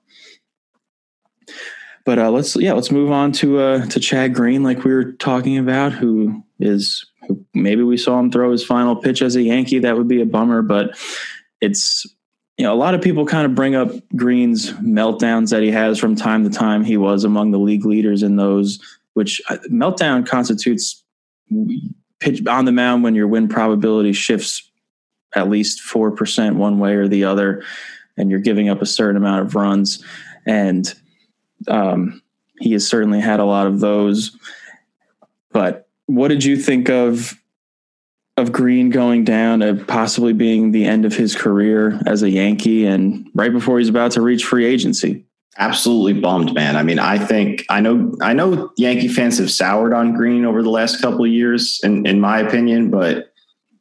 But 2.05 2.19
uh, 2.19 2.31
let's 2.31 2.57
yeah 2.57 2.73
let's 2.73 2.91
move 2.91 3.11
on 3.11 3.33
to 3.33 3.59
uh, 3.59 3.87
to 3.87 4.00
Chad 4.00 4.35
Green 4.35 4.62
like 4.62 4.85
we 4.85 4.93
were 4.93 5.12
talking 5.12 5.59
about 5.59 5.93
who 5.93 6.43
is 6.59 7.05
who 7.29 7.45
maybe 7.55 7.83
we 7.83 7.97
saw 7.97 8.19
him 8.19 8.31
throw 8.31 8.50
his 8.50 8.65
final 8.65 8.97
pitch 8.97 9.23
as 9.23 9.37
a 9.37 9.43
Yankee 9.43 9.79
that 9.81 9.97
would 9.97 10.09
be 10.09 10.21
a 10.21 10.27
bummer 10.27 10.62
but 10.62 10.99
it's 11.61 12.07
you 12.61 12.67
know, 12.67 12.75
a 12.75 12.76
lot 12.76 12.95
of 12.95 13.00
people 13.00 13.25
kind 13.25 13.47
of 13.47 13.55
bring 13.55 13.75
up 13.75 13.90
Green's 14.14 14.71
meltdowns 14.75 15.49
that 15.49 15.62
he 15.62 15.71
has 15.71 15.99
from 15.99 16.14
time 16.14 16.45
to 16.45 16.50
time. 16.50 16.85
He 16.85 16.99
was 16.99 17.25
among 17.25 17.52
the 17.52 17.59
league 17.59 17.87
leaders 17.87 18.23
in 18.23 18.37
those, 18.37 18.79
which 19.14 19.40
uh, 19.49 19.57
meltdown 19.71 20.26
constitutes 20.26 21.02
pitch 22.19 22.47
on 22.47 22.67
the 22.67 22.73
mound 22.73 23.02
when 23.02 23.14
your 23.14 23.29
win 23.29 23.49
probability 23.49 24.12
shifts 24.12 24.71
at 25.35 25.49
least 25.49 25.81
4% 25.81 26.57
one 26.57 26.79
way 26.79 26.97
or 26.97 27.09
the 27.09 27.25
other, 27.25 27.64
and 28.19 28.31
you're 28.31 28.40
giving 28.40 28.69
up 28.69 28.83
a 28.83 28.87
certain 28.87 29.17
amount 29.17 29.40
of 29.40 29.55
runs. 29.55 30.05
And 30.45 30.93
um, 31.67 32.21
he 32.59 32.73
has 32.73 32.87
certainly 32.87 33.21
had 33.21 33.40
a 33.40 33.47
lot 33.47 33.69
of 33.69 33.81
those. 33.81 34.37
But 35.50 35.88
what 36.05 36.29
did 36.29 36.45
you 36.45 36.59
think 36.59 36.90
of 36.90 37.39
of 38.40 38.52
Green 38.52 38.90
going 38.90 39.25
down 39.25 39.62
and 39.62 39.87
possibly 39.87 40.32
being 40.32 40.73
the 40.73 40.85
end 40.85 41.04
of 41.04 41.14
his 41.14 41.37
career 41.37 42.00
as 42.06 42.23
a 42.23 42.30
Yankee 42.30 42.87
and 42.87 43.28
right 43.35 43.52
before 43.52 43.78
he's 43.78 43.88
about 43.88 44.12
to 44.12 44.20
reach 44.20 44.44
free 44.44 44.64
agency. 44.64 45.25
Absolutely 45.59 46.20
bummed, 46.20 46.54
man. 46.54 46.76
I 46.76 46.82
mean, 46.82 46.99
I 46.99 47.18
think 47.18 47.64
I 47.68 47.80
know 47.80 48.14
I 48.23 48.32
know 48.32 48.70
Yankee 48.76 49.09
fans 49.09 49.38
have 49.38 49.50
soured 49.50 49.92
on 49.92 50.14
Green 50.14 50.44
over 50.44 50.62
the 50.62 50.70
last 50.70 51.00
couple 51.02 51.25
of 51.25 51.30
years, 51.30 51.80
in, 51.82 52.06
in 52.06 52.20
my 52.20 52.40
opinion, 52.40 52.90
but 52.90 53.32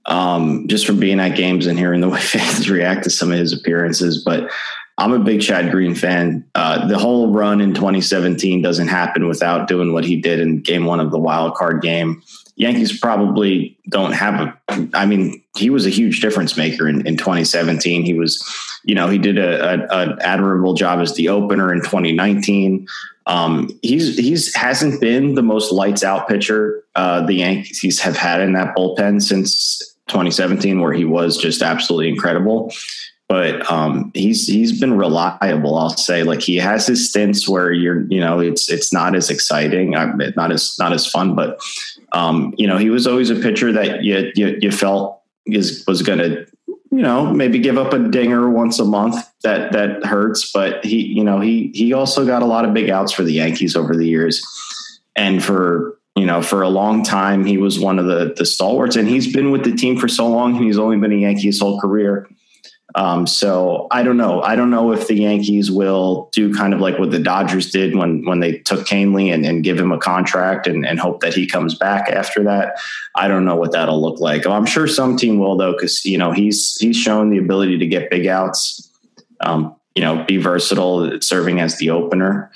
um, 0.05 0.67
just 0.67 0.85
from 0.85 0.99
being 0.99 1.19
at 1.19 1.35
games 1.35 1.67
and 1.67 1.77
hearing 1.77 2.01
the 2.01 2.09
way 2.09 2.19
fans 2.19 2.69
react 2.69 3.03
to 3.03 3.09
some 3.09 3.31
of 3.31 3.37
his 3.37 3.53
appearances. 3.53 4.23
But 4.23 4.51
I'm 4.99 5.13
a 5.13 5.19
big 5.19 5.41
Chad 5.41 5.71
Green 5.71 5.95
fan. 5.95 6.45
Uh, 6.55 6.85
the 6.87 6.97
whole 6.97 7.31
run 7.31 7.61
in 7.61 7.73
2017 7.73 8.61
doesn't 8.61 8.89
happen 8.89 9.27
without 9.27 9.67
doing 9.67 9.93
what 9.93 10.03
he 10.03 10.19
did 10.19 10.41
in 10.41 10.61
game 10.61 10.85
one 10.85 10.99
of 10.99 11.11
the 11.11 11.17
wild 11.17 11.55
card 11.55 11.81
game. 11.81 12.21
Yankees 12.59 12.99
probably 12.99 13.77
don't 13.87 14.11
have 14.11 14.53
a, 14.67 14.89
I 14.93 15.05
mean, 15.05 15.41
he 15.57 15.69
was 15.69 15.85
a 15.85 15.89
huge 15.89 16.19
difference 16.19 16.57
maker 16.57 16.89
in, 16.89 17.07
in 17.07 17.15
2017. 17.15 18.03
He 18.03 18.13
was, 18.13 18.45
you 18.83 18.93
know, 18.93 19.07
he 19.07 19.17
did 19.17 19.37
a, 19.37 19.75
a, 19.75 19.87
a 19.87 20.17
admirable 20.21 20.73
job 20.73 20.99
as 20.99 21.15
the 21.15 21.29
opener 21.29 21.73
in 21.73 21.79
2019. 21.79 22.85
Um, 23.27 23.69
he's 23.81 24.17
he's 24.17 24.53
hasn't 24.55 24.99
been 24.99 25.35
the 25.35 25.41
most 25.41 25.71
lights 25.71 26.03
out 26.03 26.27
pitcher 26.27 26.83
uh, 26.95 27.25
the 27.25 27.35
Yankees 27.35 28.01
have 28.01 28.17
had 28.17 28.41
in 28.41 28.51
that 28.53 28.75
bullpen 28.75 29.21
since 29.21 29.79
2017, 30.09 30.81
where 30.81 30.91
he 30.91 31.05
was 31.05 31.37
just 31.37 31.61
absolutely 31.61 32.09
incredible. 32.09 32.73
But 33.29 33.71
um, 33.71 34.11
he's 34.15 34.47
he's 34.47 34.77
been 34.77 34.97
reliable. 34.97 35.77
I'll 35.77 35.91
say, 35.91 36.23
like 36.23 36.41
he 36.41 36.57
has 36.57 36.87
his 36.87 37.09
stints 37.09 37.47
where 37.47 37.71
you're, 37.71 38.01
you 38.07 38.19
know, 38.19 38.39
it's 38.39 38.69
it's 38.69 38.91
not 38.91 39.15
as 39.15 39.29
exciting, 39.29 39.95
uh, 39.95 40.13
not 40.35 40.51
as 40.51 40.77
not 40.79 40.91
as 40.91 41.05
fun. 41.05 41.35
But 41.35 41.59
um, 42.11 42.53
you 42.57 42.67
know, 42.67 42.77
he 42.77 42.89
was 42.89 43.07
always 43.07 43.29
a 43.29 43.35
pitcher 43.35 43.71
that 43.73 44.03
you 44.03 44.31
you, 44.35 44.57
you 44.61 44.71
felt 44.71 45.21
is 45.45 45.83
was 45.87 46.01
going 46.01 46.19
to 46.19 46.45
you 46.91 47.03
know, 47.03 47.31
maybe 47.31 47.59
give 47.59 47.77
up 47.77 47.93
a 47.93 47.99
dinger 47.99 48.49
once 48.49 48.79
a 48.79 48.85
month 48.85 49.15
that 49.43 49.71
that 49.73 50.05
hurts, 50.05 50.51
but 50.51 50.83
he, 50.83 51.01
you 51.01 51.23
know, 51.23 51.39
he 51.39 51.71
he 51.73 51.93
also 51.93 52.25
got 52.25 52.41
a 52.41 52.45
lot 52.45 52.65
of 52.65 52.73
big 52.73 52.89
outs 52.89 53.11
for 53.11 53.23
the 53.23 53.33
Yankees 53.33 53.75
over 53.75 53.95
the 53.95 54.07
years. 54.07 54.43
And 55.15 55.43
for, 55.43 55.99
you 56.15 56.25
know, 56.25 56.41
for 56.41 56.61
a 56.61 56.69
long 56.69 57.03
time 57.03 57.45
he 57.45 57.57
was 57.57 57.79
one 57.79 57.99
of 57.99 58.05
the 58.05 58.33
the 58.35 58.45
stalwarts 58.45 58.95
and 58.95 59.07
he's 59.07 59.31
been 59.31 59.51
with 59.51 59.63
the 59.63 59.75
team 59.75 59.97
for 59.97 60.07
so 60.07 60.27
long 60.27 60.55
and 60.55 60.65
he's 60.65 60.79
only 60.79 60.97
been 60.97 61.13
a 61.13 61.15
Yankee 61.15 61.43
his 61.43 61.59
whole 61.59 61.79
career. 61.79 62.27
Um, 62.95 63.27
so 63.27 63.87
I 63.91 64.01
don't 64.01 64.17
know. 64.17 64.41
I 64.41 64.55
don't 64.55 64.71
know 64.71 64.91
if 64.91 65.07
the 65.07 65.15
Yankees 65.15 65.69
will 65.69 66.29
do 66.31 66.53
kind 66.53 66.73
of 66.73 66.81
like 66.81 66.97
what 66.97 67.11
the 67.11 67.19
Dodgers 67.19 67.71
did 67.71 67.95
when 67.95 68.25
when 68.25 68.39
they 68.39 68.59
took 68.59 68.87
Kahnle 68.87 69.31
and, 69.31 69.45
and 69.45 69.63
give 69.63 69.79
him 69.79 69.91
a 69.91 69.99
contract 69.99 70.65
and, 70.65 70.85
and 70.85 70.99
hope 70.99 71.21
that 71.21 71.35
he 71.35 71.45
comes 71.45 71.75
back 71.75 72.09
after 72.09 72.43
that. 72.43 72.79
I 73.15 73.27
don't 73.27 73.45
know 73.45 73.55
what 73.55 73.73
that'll 73.73 74.01
look 74.01 74.19
like. 74.19 74.47
I'm 74.47 74.65
sure 74.65 74.87
some 74.87 75.17
team 75.17 75.37
will 75.37 75.55
though, 75.55 75.73
because 75.73 76.03
you 76.03 76.17
know 76.17 76.31
he's 76.31 76.77
he's 76.77 76.97
shown 76.97 77.29
the 77.29 77.37
ability 77.37 77.77
to 77.77 77.85
get 77.85 78.09
big 78.09 78.25
outs. 78.25 78.89
Um, 79.41 79.75
you 79.95 80.01
know, 80.01 80.23
be 80.23 80.37
versatile, 80.37 81.19
serving 81.21 81.59
as 81.59 81.77
the 81.77 81.89
opener. 81.91 82.51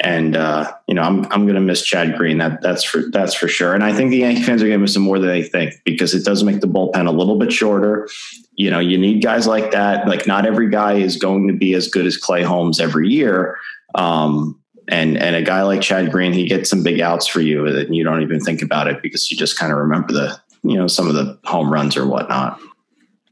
And 0.00 0.36
uh, 0.36 0.72
you 0.86 0.94
know, 0.94 1.02
I'm 1.02 1.24
I'm 1.32 1.46
to 1.46 1.60
miss 1.60 1.82
Chad 1.82 2.16
Green. 2.16 2.38
That 2.38 2.60
that's 2.60 2.84
for 2.84 3.02
that's 3.10 3.34
for 3.34 3.48
sure. 3.48 3.74
And 3.74 3.82
I 3.82 3.92
think 3.92 4.10
the 4.10 4.18
Yankee 4.18 4.42
fans 4.42 4.62
are 4.62 4.68
to 4.68 4.78
miss 4.78 4.94
him 4.94 5.02
more 5.02 5.18
than 5.18 5.28
they 5.28 5.42
think 5.42 5.74
because 5.84 6.14
it 6.14 6.24
does 6.24 6.44
make 6.44 6.60
the 6.60 6.68
bullpen 6.68 7.08
a 7.08 7.10
little 7.10 7.36
bit 7.36 7.52
shorter. 7.52 8.08
You 8.58 8.72
know, 8.72 8.80
you 8.80 8.98
need 8.98 9.22
guys 9.22 9.46
like 9.46 9.70
that. 9.70 10.08
Like 10.08 10.26
not 10.26 10.44
every 10.44 10.68
guy 10.68 10.94
is 10.94 11.16
going 11.16 11.46
to 11.46 11.54
be 11.54 11.74
as 11.74 11.86
good 11.86 12.06
as 12.06 12.16
Clay 12.16 12.42
Holmes 12.42 12.80
every 12.80 13.08
year. 13.08 13.56
Um, 13.94 14.60
and 14.88 15.16
and 15.16 15.36
a 15.36 15.42
guy 15.42 15.62
like 15.62 15.80
Chad 15.80 16.10
Green, 16.10 16.32
he 16.32 16.48
gets 16.48 16.68
some 16.68 16.82
big 16.82 17.00
outs 17.00 17.28
for 17.28 17.40
you, 17.40 17.66
and 17.66 17.94
you 17.94 18.02
don't 18.02 18.22
even 18.22 18.40
think 18.40 18.60
about 18.60 18.88
it 18.88 19.00
because 19.00 19.30
you 19.30 19.36
just 19.36 19.58
kind 19.58 19.70
of 19.70 19.78
remember 19.78 20.12
the 20.12 20.40
you 20.64 20.76
know 20.76 20.88
some 20.88 21.06
of 21.06 21.14
the 21.14 21.38
home 21.44 21.72
runs 21.72 21.96
or 21.96 22.06
whatnot. 22.06 22.58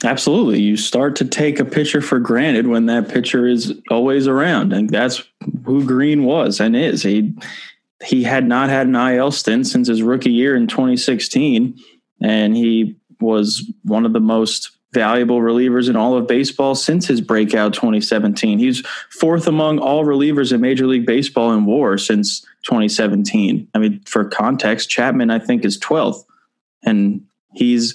Absolutely. 0.04 0.60
You 0.60 0.76
start 0.76 1.16
to 1.16 1.24
take 1.24 1.58
a 1.58 1.64
pitcher 1.64 2.00
for 2.00 2.20
granted 2.20 2.66
when 2.66 2.86
that 2.86 3.08
pitcher 3.08 3.46
is 3.46 3.74
always 3.90 4.28
around. 4.28 4.72
And 4.72 4.90
that's 4.90 5.22
who 5.64 5.84
Green 5.84 6.24
was 6.24 6.60
and 6.60 6.76
is. 6.76 7.02
He 7.02 7.34
he 8.04 8.22
had 8.22 8.46
not 8.46 8.68
had 8.68 8.86
an 8.86 8.94
IL 8.94 9.32
stint 9.32 9.66
since 9.66 9.88
his 9.88 10.02
rookie 10.02 10.30
year 10.30 10.54
in 10.54 10.66
2016. 10.66 11.76
And 12.22 12.56
he 12.56 12.96
was 13.20 13.68
one 13.82 14.04
of 14.04 14.12
the 14.12 14.20
most 14.20 14.75
valuable 14.92 15.40
relievers 15.40 15.88
in 15.88 15.96
all 15.96 16.16
of 16.16 16.26
baseball 16.26 16.74
since 16.74 17.06
his 17.06 17.20
breakout 17.20 17.74
2017. 17.74 18.58
He's 18.58 18.80
fourth 19.10 19.46
among 19.46 19.78
all 19.78 20.04
relievers 20.04 20.52
in 20.52 20.60
Major 20.60 20.86
League 20.86 21.06
Baseball 21.06 21.52
in 21.52 21.66
WAR 21.66 21.98
since 21.98 22.40
2017. 22.62 23.68
I 23.74 23.78
mean, 23.78 24.00
for 24.06 24.24
context, 24.24 24.88
Chapman, 24.88 25.30
I 25.30 25.38
think, 25.38 25.64
is 25.64 25.78
12th. 25.78 26.24
And 26.84 27.26
he's 27.52 27.94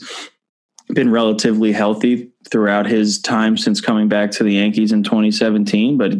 been 0.90 1.12
relatively 1.12 1.72
healthy 1.72 2.30
throughout 2.50 2.86
his 2.86 3.20
time 3.20 3.58
since 3.58 3.80
coming 3.82 4.08
back 4.08 4.32
to 4.32 4.44
the 4.44 4.54
Yankees 4.54 4.92
in 4.92 5.04
2017. 5.04 5.98
But 5.98 6.14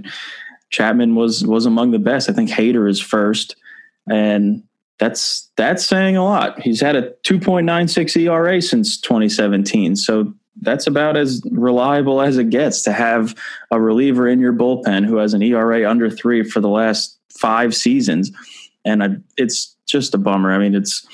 Chapman 0.70 1.16
was 1.16 1.46
was 1.46 1.66
among 1.66 1.92
the 1.92 2.00
best. 2.00 2.30
I 2.30 2.34
think 2.34 2.50
Hader 2.50 2.90
is 2.90 3.00
first, 3.00 3.56
and 4.10 4.64
that's 5.00 5.52
that's 5.58 5.86
saying 5.86 6.16
a 6.16 6.24
lot. 6.24 6.60
He's 6.62 6.80
had 6.80 6.96
a 6.96 7.12
2.96 7.24 8.16
ERA 8.22 8.62
since 8.62 9.00
2017, 9.00 9.98
so 9.98 10.34
that's 10.62 10.88
about 10.88 11.18
as 11.18 11.42
reliable 11.52 12.22
as 12.22 12.38
it 12.38 12.50
gets 12.50 12.84
to 12.84 12.94
have 12.94 13.36
a 13.72 13.82
reliever 13.82 14.28
in 14.28 14.40
your 14.40 14.54
bullpen 14.54 15.06
who 15.06 15.18
has 15.18 15.34
an 15.34 15.42
ERA 15.42 15.90
under 15.90 16.10
three 16.10 16.44
for 16.44 16.60
the 16.60 16.70
last 16.70 17.18
five 17.30 17.76
seasons, 17.76 18.32
and 18.86 19.04
I, 19.04 19.10
it's 19.38 19.76
just 19.88 20.14
a 20.14 20.18
bummer. 20.18 20.54
I 20.54 20.60
mean, 20.60 20.76
it's 20.76 21.06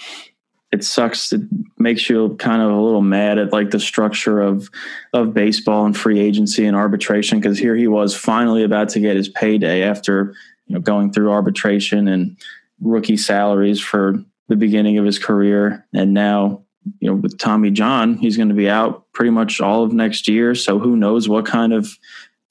it 0.72 0.84
sucks. 0.84 1.32
It 1.32 1.42
makes 1.78 2.10
you 2.10 2.36
kind 2.40 2.62
of 2.62 2.72
a 2.72 2.82
little 2.82 3.02
mad 3.02 3.38
at 3.38 3.54
like 3.54 3.72
the 3.72 3.80
structure 3.80 4.42
of 4.42 4.70
of 5.14 5.34
baseball 5.34 5.86
and 5.86 5.98
free 5.98 6.20
agency 6.20 6.66
and 6.66 6.76
arbitration 6.76 7.40
because 7.40 7.58
here 7.58 7.76
he 7.76 7.88
was 7.88 8.16
finally 8.16 8.64
about 8.64 8.90
to 8.90 9.00
get 9.00 9.16
his 9.16 9.30
payday 9.30 9.84
after 9.84 10.34
you 10.66 10.76
know 10.76 10.82
going 10.82 11.14
through 11.14 11.32
arbitration 11.32 12.08
and 12.08 12.38
rookie 12.82 13.18
salaries 13.18 13.80
for 13.80 14.22
the 14.50 14.56
beginning 14.56 14.98
of 14.98 15.06
his 15.06 15.20
career, 15.20 15.86
and 15.94 16.14
now 16.14 16.64
you 17.00 17.10
know 17.10 17.16
with 17.16 17.38
Tommy 17.38 17.72
John, 17.72 18.18
he's 18.18 18.38
going 18.38 18.50
to 18.50 18.56
be 18.56 18.70
out 18.70 19.12
pretty 19.14 19.32
much 19.32 19.62
all 19.62 19.84
of 19.84 19.94
next 19.94 20.28
year. 20.28 20.56
So 20.56 20.80
who 20.80 20.96
knows 20.96 21.28
what 21.30 21.46
kind 21.46 21.74
of 21.74 21.98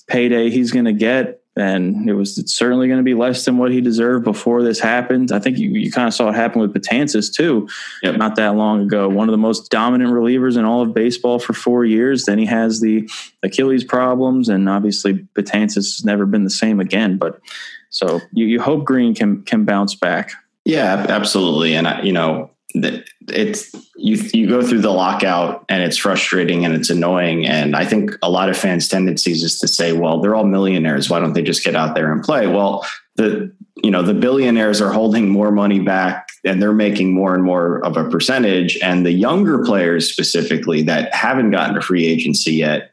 payday 0.06 0.50
he's 0.50 0.72
going 0.72 0.84
to 0.84 0.92
get 0.92 1.40
and 1.56 2.08
it 2.08 2.12
was 2.12 2.34
certainly 2.54 2.86
going 2.86 2.98
to 2.98 3.04
be 3.04 3.14
less 3.14 3.46
than 3.46 3.56
what 3.56 3.72
he 3.72 3.80
deserved 3.80 4.24
before 4.24 4.62
this 4.62 4.78
happened. 4.78 5.32
I 5.32 5.38
think 5.38 5.56
you, 5.56 5.70
you 5.70 5.90
kind 5.90 6.06
of 6.06 6.12
saw 6.12 6.28
it 6.28 6.34
happen 6.34 6.60
with 6.60 6.74
Betances 6.74 7.32
too, 7.32 7.66
yep. 8.02 8.16
not 8.16 8.36
that 8.36 8.56
long 8.56 8.82
ago. 8.82 9.08
One 9.08 9.26
of 9.28 9.32
the 9.32 9.38
most 9.38 9.70
dominant 9.70 10.12
relievers 10.12 10.58
in 10.58 10.66
all 10.66 10.82
of 10.82 10.92
baseball 10.92 11.38
for 11.38 11.54
four 11.54 11.86
years. 11.86 12.24
Then 12.24 12.38
he 12.38 12.44
has 12.44 12.80
the 12.80 13.08
Achilles 13.42 13.84
problems, 13.84 14.50
and 14.50 14.68
obviously 14.68 15.26
Betances 15.34 15.74
has 15.76 16.04
never 16.04 16.26
been 16.26 16.44
the 16.44 16.50
same 16.50 16.78
again. 16.78 17.16
But 17.16 17.40
so 17.88 18.20
you, 18.32 18.44
you 18.44 18.60
hope 18.60 18.84
Green 18.84 19.14
can 19.14 19.42
can 19.42 19.64
bounce 19.64 19.94
back. 19.94 20.32
Yeah, 20.66 21.06
absolutely. 21.08 21.74
And 21.74 21.88
I, 21.88 22.02
you 22.02 22.12
know, 22.12 22.50
it's 22.74 23.74
you 23.96 24.16
you 24.32 24.48
go 24.48 24.60
through 24.62 24.80
the 24.80 24.92
lockout 24.92 25.64
and 25.68 25.82
it's 25.82 25.96
frustrating 25.96 26.64
and 26.64 26.74
it's 26.74 26.90
annoying. 26.90 27.46
And 27.46 27.76
i 27.76 27.84
think 27.84 28.12
a 28.22 28.30
lot 28.30 28.48
of 28.48 28.56
fans 28.56 28.88
tendencies 28.88 29.42
is 29.42 29.58
to 29.60 29.68
say 29.68 29.92
well 29.92 30.20
they're 30.20 30.34
all 30.34 30.44
millionaires. 30.44 31.08
Why 31.08 31.20
don't 31.20 31.32
they 31.32 31.42
just 31.42 31.64
get 31.64 31.76
out 31.76 31.94
there 31.94 32.12
and 32.12 32.22
play? 32.22 32.46
Well 32.46 32.86
the 33.16 33.52
you 33.82 33.90
know 33.90 34.02
the 34.02 34.14
billionaires 34.14 34.80
are 34.80 34.92
holding 34.92 35.28
more 35.28 35.50
money 35.50 35.80
back 35.80 36.28
and 36.44 36.60
they're 36.60 36.72
making 36.72 37.14
more 37.14 37.34
and 37.34 37.44
more 37.44 37.84
of 37.84 37.96
a 37.96 38.08
percentage. 38.08 38.78
And 38.82 39.04
the 39.04 39.12
younger 39.12 39.64
players 39.64 40.10
specifically 40.10 40.82
that 40.82 41.14
haven't 41.14 41.50
gotten 41.50 41.74
to 41.74 41.80
free 41.80 42.06
agency 42.06 42.52
yet 42.52 42.92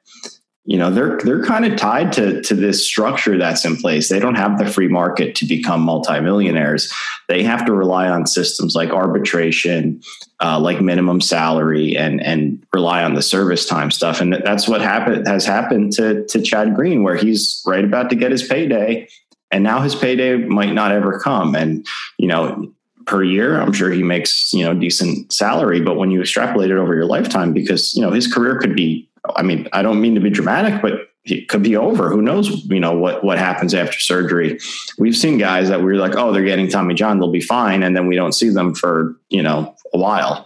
you 0.66 0.78
know 0.78 0.90
they're 0.90 1.18
they're 1.24 1.44
kind 1.44 1.66
of 1.66 1.78
tied 1.78 2.14
to 2.14 2.42
to 2.42 2.56
this 2.56 2.86
structure 2.86 3.38
that's 3.38 3.66
in 3.66 3.76
place. 3.76 4.08
They 4.08 4.20
don't 4.20 4.36
have 4.36 4.58
the 4.58 4.66
free 4.66 4.88
market 4.88 5.36
to 5.36 5.46
become 5.46 5.82
multimillionaires. 5.82 6.92
They 7.28 7.44
have 7.44 7.66
to 7.66 7.74
rely 7.74 8.08
on 8.08 8.26
systems 8.26 8.74
like 8.74 8.90
arbitration 8.90 10.02
uh, 10.40 10.60
like 10.60 10.80
minimum 10.80 11.20
salary 11.20 11.98
and 11.98 12.22
and 12.22 12.66
rely 12.72 13.04
on 13.04 13.14
the 13.14 13.22
service 13.22 13.66
time 13.66 13.92
stuff. 13.92 14.22
And 14.22 14.34
that's 14.34 14.68
what 14.68 14.82
happened 14.82 15.28
has 15.28 15.46
happened 15.46 15.92
to 15.94 16.26
to 16.28 16.42
Chad 16.42 16.76
Green 16.76 17.04
where 17.04 17.16
he's 17.18 17.62
right 17.66 17.84
about 17.84 18.10
to 18.12 18.16
get 18.16 18.32
his 18.32 18.48
payday 18.48 19.10
and 19.52 19.64
now 19.64 19.82
his 19.82 19.96
payday 19.96 20.38
might 20.38 20.74
not 20.74 20.94
ever 20.94 21.20
come. 21.20 21.56
And 21.56 21.86
you 22.18 22.28
know 22.28 22.72
per 23.06 23.22
year 23.22 23.60
i'm 23.60 23.74
sure 23.74 23.92
he 23.92 24.02
makes 24.02 24.54
you 24.54 24.64
know 24.64 24.74
decent 24.74 25.30
salary 25.30 25.82
but 25.82 25.98
when 25.98 26.10
you 26.10 26.22
extrapolate 26.22 26.72
it 26.72 26.78
over 26.78 26.96
your 26.96 27.04
lifetime 27.04 27.52
because 27.52 27.94
you 27.96 28.02
know 28.02 28.12
his 28.12 28.34
career 28.34 28.58
could 28.58 28.78
be 28.78 29.10
I 29.36 29.42
mean, 29.42 29.68
I 29.74 29.82
don't 29.82 30.02
mean 30.02 30.16
to 30.16 30.22
be 30.22 30.30
dramatic, 30.30 30.82
but 30.82 31.10
it 31.26 31.48
could 31.48 31.64
be 31.64 31.78
over. 31.78 32.10
Who 32.10 32.22
knows, 32.22 32.66
you 32.66 32.80
know, 32.80 32.98
what, 32.98 33.24
what 33.24 33.38
happens 33.38 33.74
after 33.74 34.00
surgery. 34.00 34.60
We've 34.98 35.16
seen 35.16 35.38
guys 35.38 35.70
that 35.70 35.82
we're 35.82 35.96
like, 35.96 36.16
oh, 36.16 36.34
they're 36.34 36.44
getting 36.44 36.68
Tommy 36.68 36.94
John, 36.94 37.20
they'll 37.20 37.32
be 37.32 37.42
fine. 37.42 37.84
And 37.84 37.96
then 37.96 38.08
we 38.08 38.16
don't 38.16 38.34
see 38.34 38.50
them 38.50 38.76
for, 38.76 39.16
you 39.30 39.42
know, 39.42 39.76
a 39.94 39.98
while. 39.98 40.46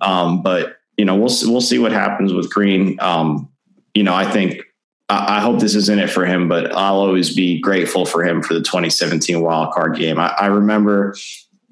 Um, 0.00 0.42
but, 0.42 0.78
you 0.96 1.04
know, 1.04 1.14
we'll, 1.14 1.32
we'll 1.44 1.60
see 1.60 1.78
what 1.78 1.92
happens 1.92 2.32
with 2.32 2.50
Green. 2.50 2.98
Um, 3.00 3.50
you 3.94 4.02
know, 4.02 4.14
I 4.14 4.30
think, 4.30 4.62
I, 5.10 5.36
I 5.36 5.40
hope 5.40 5.60
this 5.60 5.74
is 5.74 5.90
in 5.90 5.98
it 5.98 6.08
for 6.08 6.24
him, 6.24 6.48
but 6.48 6.74
I'll 6.74 6.96
always 6.96 7.34
be 7.34 7.60
grateful 7.60 8.06
for 8.06 8.24
him 8.24 8.42
for 8.42 8.54
the 8.54 8.60
2017 8.60 9.42
wild 9.42 9.74
card 9.74 9.96
game. 9.96 10.18
I, 10.18 10.34
I 10.38 10.46
remember 10.46 11.14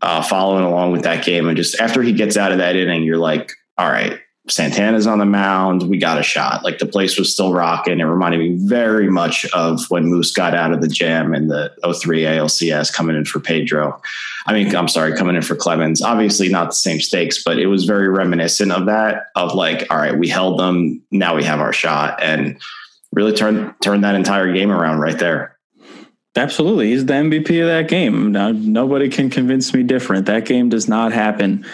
uh, 0.03 0.21
following 0.23 0.65
along 0.65 0.93
with 0.93 1.03
that 1.03 1.25
game 1.25 1.49
and 1.49 1.57
just 1.57 1.81
after 1.81 2.03
he 2.03 2.13
gets 2.13 2.37
out 2.37 2.53
of 2.53 2.59
that 2.59 2.77
inning, 2.77 3.05
you're 3.05 3.17
like, 3.17 3.53
all 3.79 3.89
right, 3.89 4.21
Santana's 4.49 5.07
on 5.07 5.19
the 5.19 5.25
mound. 5.25 5.89
We 5.89 5.97
got 5.97 6.19
a 6.19 6.23
shot. 6.23 6.65
Like 6.65 6.79
the 6.79 6.87
place 6.87 7.19
was 7.19 7.33
still 7.33 7.55
rocking. 7.55 7.99
It 7.99 8.05
reminded 8.05 8.41
me 8.41 8.57
very 8.67 9.09
much 9.09 9.47
of 9.55 9.81
when 9.89 10.05
Moose 10.05 10.33
got 10.33 10.55
out 10.55 10.73
of 10.73 10.83
the 10.83 10.89
jam 10.89 11.35
in 11.35 11.49
the 11.49 11.73
03 11.83 12.23
ALCS 12.23 12.93
coming 12.93 13.17
in 13.17 13.25
for 13.25 13.41
Pedro. 13.41 14.01
I 14.47 14.53
mean, 14.53 14.75
I'm 14.77 14.89
sorry, 14.89 15.17
coming 15.17 15.35
in 15.35 15.43
for 15.43 15.57
Clemens. 15.57 16.03
Obviously 16.03 16.51
not 16.51 16.69
the 16.69 16.75
same 16.75 17.01
stakes, 17.01 17.43
but 17.43 17.59
it 17.59 17.69
was 17.69 17.87
very 17.87 18.09
reminiscent 18.09 18.71
of 18.71 18.85
that, 18.85 19.29
of 19.35 19.55
like, 19.55 19.87
all 19.91 19.97
right, 19.97 20.19
we 20.19 20.29
held 20.29 20.59
them. 20.59 21.03
Now 21.11 21.35
we 21.35 21.45
have 21.45 21.61
our 21.61 21.73
shot. 21.73 22.23
And 22.23 22.61
really 23.13 23.33
turned 23.33 23.75
turned 23.81 24.05
that 24.05 24.15
entire 24.15 24.53
game 24.53 24.71
around 24.71 25.01
right 25.01 25.19
there. 25.19 25.57
Absolutely. 26.37 26.89
He's 26.89 27.07
the 27.07 27.13
MVP 27.13 27.63
of 27.63 27.69
that 27.69 27.89
game. 27.89 28.33
Now, 28.33 28.51
nobody 28.51 29.09
can 29.09 29.31
convince 29.31 29.73
me 29.73 29.85
different. 29.85 30.27
That 30.27 30.45
game 30.45 30.69
does 30.69 30.89
not 30.89 31.13
happen 31.13 31.65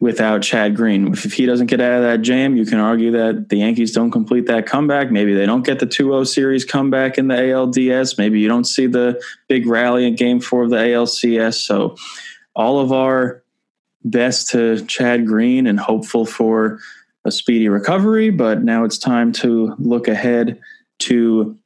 without 0.00 0.42
Chad 0.42 0.76
Green. 0.76 1.12
If 1.12 1.32
he 1.32 1.46
doesn't 1.46 1.66
get 1.66 1.80
out 1.80 1.94
of 1.94 2.02
that 2.02 2.22
jam, 2.22 2.56
you 2.56 2.64
can 2.64 2.78
argue 2.78 3.10
that 3.12 3.48
the 3.48 3.56
Yankees 3.56 3.92
don't 3.92 4.10
complete 4.10 4.46
that 4.46 4.66
comeback. 4.66 5.10
Maybe 5.10 5.34
they 5.34 5.46
don't 5.46 5.64
get 5.64 5.80
the 5.80 5.86
2 5.86 6.04
0 6.04 6.24
series 6.24 6.64
comeback 6.64 7.18
in 7.18 7.28
the 7.28 7.34
ALDS. 7.34 8.16
Maybe 8.16 8.40
you 8.40 8.48
don't 8.48 8.66
see 8.66 8.86
the 8.86 9.20
big 9.48 9.66
rally 9.66 10.06
in 10.06 10.14
game 10.14 10.40
four 10.40 10.64
of 10.64 10.70
the 10.70 10.76
ALCS. 10.76 11.54
So, 11.54 11.96
all 12.54 12.80
of 12.80 12.92
our 12.92 13.42
best 14.04 14.50
to 14.50 14.84
Chad 14.86 15.26
Green 15.26 15.66
and 15.66 15.78
hopeful 15.78 16.24
for 16.24 16.78
a 17.24 17.30
speedy 17.30 17.68
recovery. 17.68 18.30
But 18.30 18.62
now 18.62 18.84
it's 18.84 18.98
time 18.98 19.32
to 19.32 19.74
look 19.78 20.08
ahead 20.08 20.60
to 21.00 21.56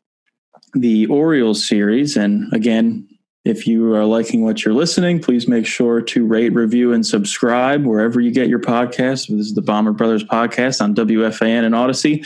the 0.74 1.06
Orioles 1.06 1.66
series. 1.66 2.16
And 2.16 2.52
again, 2.52 3.06
if 3.44 3.66
you 3.66 3.92
are 3.94 4.04
liking 4.04 4.44
what 4.44 4.64
you're 4.64 4.74
listening, 4.74 5.20
please 5.20 5.48
make 5.48 5.66
sure 5.66 6.00
to 6.00 6.24
rate, 6.24 6.54
review, 6.54 6.92
and 6.92 7.04
subscribe 7.04 7.84
wherever 7.84 8.20
you 8.20 8.30
get 8.30 8.48
your 8.48 8.60
podcast. 8.60 9.28
This 9.28 9.46
is 9.46 9.54
the 9.54 9.62
Bomber 9.62 9.92
Brothers 9.92 10.22
podcast 10.22 10.80
on 10.80 10.94
WFAN 10.94 11.64
and 11.64 11.74
Audacy. 11.74 12.24